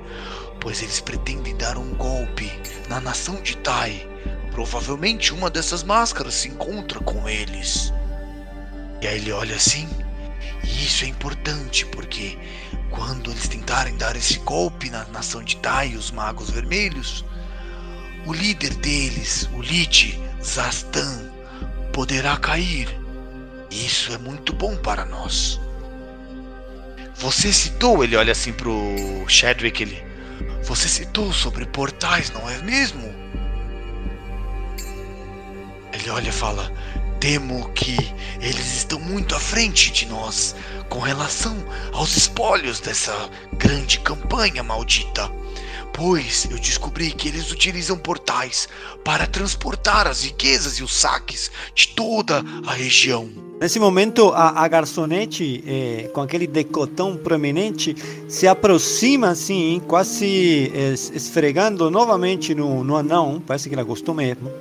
pois 0.60 0.82
eles 0.82 1.02
pretendem 1.02 1.56
dar 1.58 1.78
um 1.78 1.94
golpe 1.96 2.52
na 2.90 3.02
nação 3.02 3.36
de 3.42 3.58
Tai. 3.58 4.08
Provavelmente 4.56 5.34
uma 5.34 5.50
dessas 5.50 5.84
máscaras 5.84 6.34
se 6.34 6.48
encontra 6.48 7.02
com 7.02 7.28
eles. 7.28 7.92
E 9.02 9.08
aí 9.08 9.18
ele 9.18 9.34
olha 9.34 9.54
assim, 9.54 9.86
e 10.64 10.86
isso 10.86 11.04
é 11.04 11.10
importante 11.10 11.86
porque 11.88 12.38
quando 12.90 13.32
eles 13.32 13.50
tentarem 13.50 13.98
dar 13.98 14.16
esse 14.16 14.40
golpe 14.40 14.90
na 14.90 15.04
nação 15.08 15.44
de 15.44 15.58
Tai, 15.58 15.94
os 15.96 16.10
magos 16.10 16.50
vermelhos, 16.50 17.26
o 18.26 18.32
líder 18.32 18.74
deles, 18.76 19.50
o 19.54 19.62
Lich 19.62 20.18
Zastan, 20.42 21.30
poderá 21.92 22.38
cair. 22.38 22.88
Isso 23.70 24.14
é 24.14 24.18
muito 24.18 24.54
bom 24.54 24.78
para 24.78 25.04
nós. 25.04 25.60
Você 27.16 27.52
citou, 27.52 28.06
ele 28.06 28.16
olha 28.16 28.32
assim 28.32 28.54
pro 28.54 28.74
Chadwick, 29.28 29.84
ele. 29.84 30.02
Você 30.64 30.88
citou 30.88 31.34
sobre 31.34 31.66
portais, 31.66 32.32
não 32.32 32.50
é 32.50 32.58
mesmo? 32.60 33.15
Ele 35.96 36.10
olha 36.10 36.30
e 36.30 36.32
fala: 36.32 36.72
temo 37.20 37.70
que 37.70 37.96
eles 38.42 38.76
estão 38.76 39.00
muito 39.00 39.36
à 39.36 39.40
frente 39.40 39.92
de 39.92 40.06
nós 40.06 40.56
com 40.90 41.00
relação 41.00 41.56
aos 41.94 42.16
espólios 42.16 42.80
dessa 42.80 43.30
grande 43.58 44.00
campanha 44.00 44.62
maldita. 44.64 45.32
Pois 45.94 46.46
eu 46.52 46.60
descobri 46.60 47.12
que 47.14 47.30
eles 47.30 47.52
utilizam 47.52 47.98
portais 47.98 48.68
para 49.04 49.26
transportar 49.26 50.08
as 50.08 50.24
riquezas 50.24 50.74
e 50.78 50.84
os 50.84 50.94
saques 50.94 51.50
de 51.74 51.88
toda 51.90 52.44
a 52.68 52.74
região. 52.74 53.30
Nesse 53.62 53.80
momento, 53.80 54.32
a, 54.34 54.62
a 54.66 54.68
garçonete, 54.68 55.64
eh, 55.66 56.10
com 56.14 56.20
aquele 56.20 56.46
decotão 56.46 57.16
proeminente, 57.16 57.96
se 58.28 58.46
aproxima 58.46 59.30
assim, 59.30 59.82
quase 59.88 60.70
es- 60.76 61.10
esfregando 61.16 61.90
novamente 61.90 62.54
no, 62.54 62.84
no 62.84 62.98
anão, 62.98 63.42
parece 63.48 63.70
que 63.70 63.74
ela 63.76 63.84
gostou 63.84 64.14
mesmo, 64.14 64.52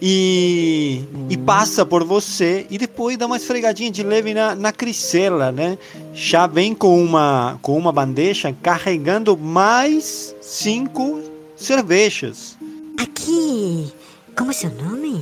e, 0.00 1.04
e 1.30 1.36
passa 1.36 1.84
por 1.86 2.04
você 2.04 2.66
e 2.70 2.78
depois 2.78 3.16
dá 3.16 3.26
uma 3.26 3.36
esfregadinha 3.36 3.90
de 3.90 4.02
leve 4.02 4.34
na, 4.34 4.54
na 4.54 4.72
Crisela, 4.72 5.50
né? 5.50 5.78
Já 6.12 6.46
vem 6.46 6.74
com 6.74 7.02
uma, 7.02 7.58
com 7.62 7.76
uma 7.76 7.92
bandeja 7.92 8.54
carregando 8.62 9.36
mais 9.36 10.34
cinco 10.40 11.20
cervejas. 11.56 12.56
Aqui. 12.98 13.92
Como 14.36 14.50
é 14.50 14.54
seu 14.54 14.70
nome? 14.70 15.20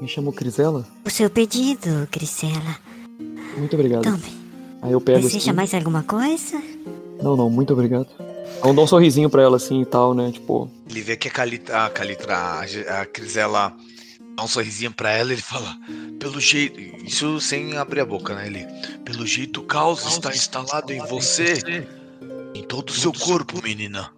Me 0.00 0.06
chamou 0.06 0.32
Crisela? 0.32 0.86
O 1.04 1.10
seu 1.10 1.30
pedido, 1.30 2.06
Grisela. 2.12 2.76
Muito 3.56 3.74
obrigado. 3.74 4.02
Tome. 4.04 4.38
Aí 4.82 4.92
eu 4.92 5.00
pego 5.00 5.20
Deseja 5.20 5.50
assim. 5.50 5.52
mais 5.52 5.74
alguma 5.74 6.02
coisa? 6.02 6.62
Não, 7.22 7.36
não, 7.36 7.50
muito 7.50 7.72
obrigado. 7.72 8.06
Eu 8.64 8.74
dou 8.74 8.84
um 8.84 8.86
sorrisinho 8.86 9.30
pra 9.30 9.42
ela 9.42 9.56
assim 9.56 9.82
e 9.82 9.86
tal, 9.86 10.14
né? 10.14 10.30
Tipo, 10.32 10.70
Ele 10.88 11.00
vê 11.00 11.16
que 11.16 11.28
a 11.28 11.30
Calitra, 11.30 11.86
a, 11.86 11.90
Calitra, 11.90 12.36
a, 12.36 13.00
a 13.00 13.06
Crisela 13.06 13.74
dá 14.36 14.42
um 14.42 14.48
sorrisinho 14.48 14.92
pra 14.92 15.12
ela 15.12 15.30
e 15.30 15.34
ele 15.34 15.42
fala: 15.42 15.76
Pelo 16.18 16.40
jeito, 16.40 16.80
isso 16.80 17.40
sem 17.40 17.76
abrir 17.76 18.00
a 18.00 18.06
boca, 18.06 18.34
né? 18.34 18.46
Ele, 18.46 18.66
pelo 19.04 19.26
jeito 19.26 19.60
o 19.60 19.64
caos 19.64 20.04
está 20.06 20.30
instalado 20.30 20.92
em 20.92 20.98
você, 21.06 21.86
em 22.54 22.62
todo 22.62 22.90
o 22.90 22.92
seu 22.92 23.12
corpo, 23.12 23.62
menina. 23.62 24.12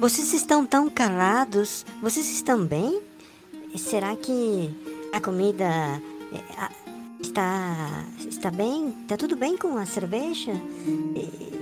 Vocês 0.00 0.32
estão 0.32 0.64
tão 0.64 0.88
calados. 0.88 1.84
Vocês 2.00 2.30
estão 2.30 2.64
bem? 2.64 3.00
Será 3.76 4.14
que 4.14 4.70
a 5.12 5.20
comida 5.20 5.66
eh, 6.32 6.87
está 7.20 8.04
está 8.28 8.50
bem? 8.50 8.94
Está 9.02 9.16
tudo 9.16 9.36
bem 9.36 9.56
com 9.56 9.76
a 9.76 9.86
cerveja? 9.86 10.52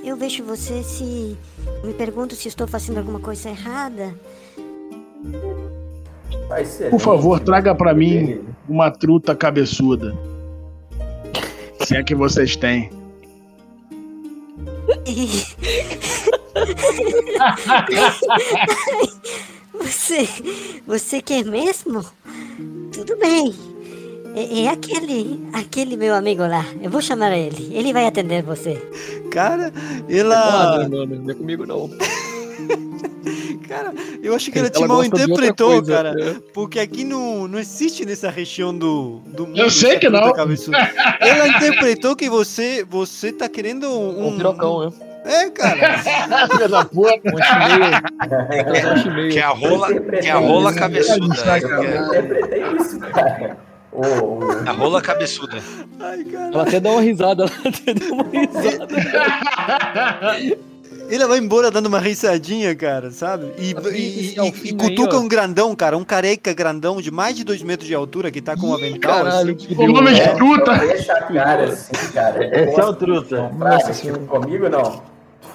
Eu 0.05 0.17
vejo 0.17 0.45
você 0.45 0.83
se 0.83 1.37
me 1.85 1.93
pergunto 1.95 2.35
se 2.35 2.49
estou 2.49 2.67
fazendo 2.67 2.99
alguma 2.99 3.21
coisa 3.21 3.51
errada. 3.51 4.15
Por 6.91 7.01
favor, 7.01 7.41
traga 7.41 7.75
pra 7.75 7.93
mim 7.93 8.41
uma 8.69 8.91
truta 8.91 9.35
cabeçuda. 9.35 10.17
Se 11.85 11.97
é 11.97 12.03
que 12.03 12.15
vocês 12.15 12.57
têm. 12.57 12.91
Você, 19.79 20.27
você 20.87 21.23
quer 21.23 21.45
mesmo? 21.45 22.05
Tudo 22.93 23.17
bem. 23.19 23.55
É, 24.37 24.65
é 24.65 24.69
aquele, 24.69 25.49
aquele 25.55 25.97
meu 25.97 26.15
amigo 26.15 26.43
lá. 26.43 26.63
Eu 26.83 26.91
vou 26.91 27.01
chamar 27.01 27.35
ele. 27.35 27.75
Ele 27.75 27.91
vai 27.91 28.07
atender 28.07 28.43
você. 28.43 28.75
Cara, 29.31 29.73
ah, 29.75 30.03
ela. 30.11 30.87
não, 30.89 31.07
não, 31.07 31.17
não 31.17 31.31
é 31.31 31.35
comigo 31.35 31.65
não. 31.65 31.89
Cara, 33.67 33.93
eu 34.23 34.35
acho 34.35 34.53
que 34.53 34.59
ela 34.59 34.71
te 34.71 34.77
Ela 34.77 34.89
mal 34.89 34.99
gosta 34.99 35.17
de 35.17 35.23
outra 35.23 35.35
interpretou, 35.47 35.71
coisa, 35.73 35.93
cara. 35.93 36.15
né? 36.15 36.37
Porque 36.55 36.79
aqui 36.79 37.03
não, 37.03 37.49
não 37.49 37.59
existe 37.59 38.05
nessa 38.05 38.31
região 38.31 38.77
do, 38.77 39.21
do 39.27 39.47
mundo. 39.47 39.59
Eu 39.59 39.71
sei 39.71 39.99
que 39.99 40.09
não. 40.09 40.33
cabeçuda. 40.33 40.79
Ela 41.21 41.49
interpretou 41.49 42.15
que 42.15 42.31
você, 42.31 42.85
você 42.89 43.33
tá 43.33 43.49
querendo 43.49 43.89
um. 43.89 44.29
Um 44.29 44.37
pirocão, 44.37 44.87
né? 44.87 44.93
É, 45.25 45.51
cara. 45.51 45.99
Filha 46.53 46.69
da 46.69 46.85
puta. 46.85 47.17
Que 49.33 49.39
é 49.39 49.43
a 49.43 49.49
rola, 49.49 49.89
que 49.93 50.29
é 50.29 50.31
a 50.31 50.39
rola 50.39 50.73
cabeçuda. 50.73 51.27
né? 51.27 51.35
Eu 51.67 52.15
é 52.15 52.19
interpretei 52.21 52.63
isso, 52.79 53.01
cara. 53.01 53.57
Ô, 53.97 54.45
ô, 54.45 54.51
a 54.69 54.73
rola 54.73 55.01
cabeçuda. 55.01 55.57
Ai, 55.99 56.23
cara. 56.25 56.53
Ela 56.53 56.63
até 56.63 56.81
dá 56.81 56.91
uma 56.91 57.01
risada, 57.01 57.45
ela 57.45 57.53
até 57.65 57.95
dá 57.95 58.07
uma 58.15 58.25
risada. 58.25 58.87
Ela 61.09 61.29
vai 61.29 61.39
embora 61.39 61.71
dando 61.71 61.87
uma 61.87 62.01
risadinha, 62.01 62.75
cara, 62.75 63.11
sabe? 63.13 63.53
E, 63.59 63.75
Assim, 63.77 63.89
e, 63.97 64.21
esse 64.27 64.41
é 64.41 64.45
e- 64.45 64.69
e 64.71 64.73
cutuca 64.75 65.17
um 65.19 65.29
grandão, 65.29 65.75
cara, 65.77 65.97
um 65.97 66.03
careca 66.05 66.53
grandão 66.53 67.01
de 67.01 67.11
mais 67.13 67.37
de 67.37 67.45
dois 67.45 67.63
metros 67.63 67.87
de 67.87 67.95
altura 67.95 68.31
que 68.31 68.43
tá 68.43 68.57
com 68.57 68.69
um 68.71 68.75
avental. 68.75 69.25
Caralho, 69.25 69.55
assim. 69.55 69.67
que 69.69 69.75
O 69.83 69.87
nome 69.93 70.13
deu. 70.13 70.25
de 70.27 70.35
truta. 70.37 70.73
Cara 71.33 71.65
assim, 71.65 72.13
cara. 72.13 72.45
Esse 72.45 72.81
é 72.81 72.85
o 72.85 72.93
truta. 72.95 73.49
Nossa 73.57 73.93
senhora. 73.95 74.21
Comigo 74.23 74.69
não. 74.69 75.01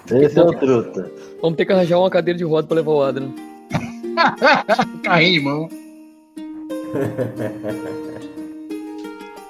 Esse 0.10 0.40
é 0.40 0.42
o 0.44 0.54
truta. 0.54 1.12
Vamos 1.42 1.58
ter 1.58 1.66
que 1.66 1.74
arranjar 1.74 2.00
uma 2.00 2.10
cadeira 2.10 2.38
de 2.38 2.44
roda 2.46 2.68
pra 2.68 2.76
levar 2.78 2.92
o 2.92 3.04
Adrian. 3.04 3.32
Carrinho 5.04 5.34
de 5.34 5.46
mão. 5.46 5.70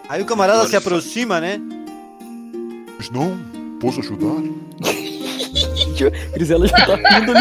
Aí 0.10 0.22
o 0.22 0.26
camarada 0.26 0.68
se 0.68 0.76
aproxima, 0.76 1.40
né? 1.40 1.60
Mas 2.98 3.10
não, 3.10 3.38
posso 3.80 4.02
ajudar? 4.02 4.44
Grisela 6.34 6.68
já 6.68 6.86
tá 6.86 6.96
rindo? 6.96 7.34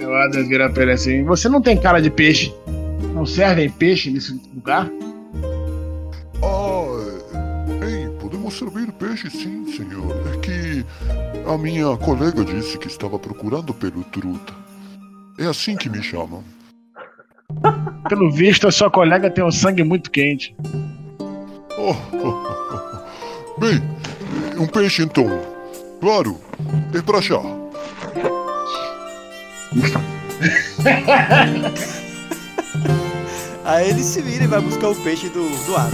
O 0.00 0.14
Adam 0.14 0.48
vira 0.48 0.70
pra 0.70 0.82
ele 0.84 0.92
assim: 0.92 1.22
Você 1.24 1.48
não 1.48 1.60
tem 1.60 1.76
cara 1.76 2.00
de 2.00 2.10
peixe. 2.10 2.54
Não 3.14 3.26
servem 3.26 3.70
peixe 3.70 4.10
nesse 4.10 4.32
lugar? 4.54 4.90
Ah, 6.42 7.84
ei, 7.86 8.08
podemos 8.20 8.54
servir 8.54 8.90
peixe 8.92 9.28
sim, 9.30 9.66
senhor. 9.72 10.16
É 10.34 10.38
que 10.38 10.84
a 11.46 11.58
minha 11.58 11.96
colega 11.96 12.44
disse 12.44 12.78
que 12.78 12.86
estava 12.86 13.18
procurando 13.18 13.74
pelo 13.74 14.02
truta. 14.04 14.54
É 15.38 15.46
assim 15.46 15.76
que 15.76 15.88
me 15.88 16.02
chamam. 16.02 16.42
Pelo 18.08 18.30
visto, 18.30 18.66
a 18.66 18.72
sua 18.72 18.90
colega 18.90 19.30
tem 19.30 19.44
o 19.44 19.52
sangue 19.52 19.84
muito 19.84 20.10
quente. 20.10 20.56
Oh, 21.76 21.94
Bem, 23.60 23.82
um 24.58 24.66
peixe 24.66 25.02
então. 25.02 25.26
Claro, 26.00 26.38
é 26.94 27.02
pra 27.02 27.20
já. 27.20 27.38
Aí 33.64 33.90
ele 33.90 34.02
se 34.02 34.22
vira 34.22 34.44
e 34.44 34.46
vai 34.46 34.60
buscar 34.60 34.88
o 34.88 34.94
peixe 34.94 35.28
do, 35.28 35.46
do 35.66 35.76
ar. 35.76 35.90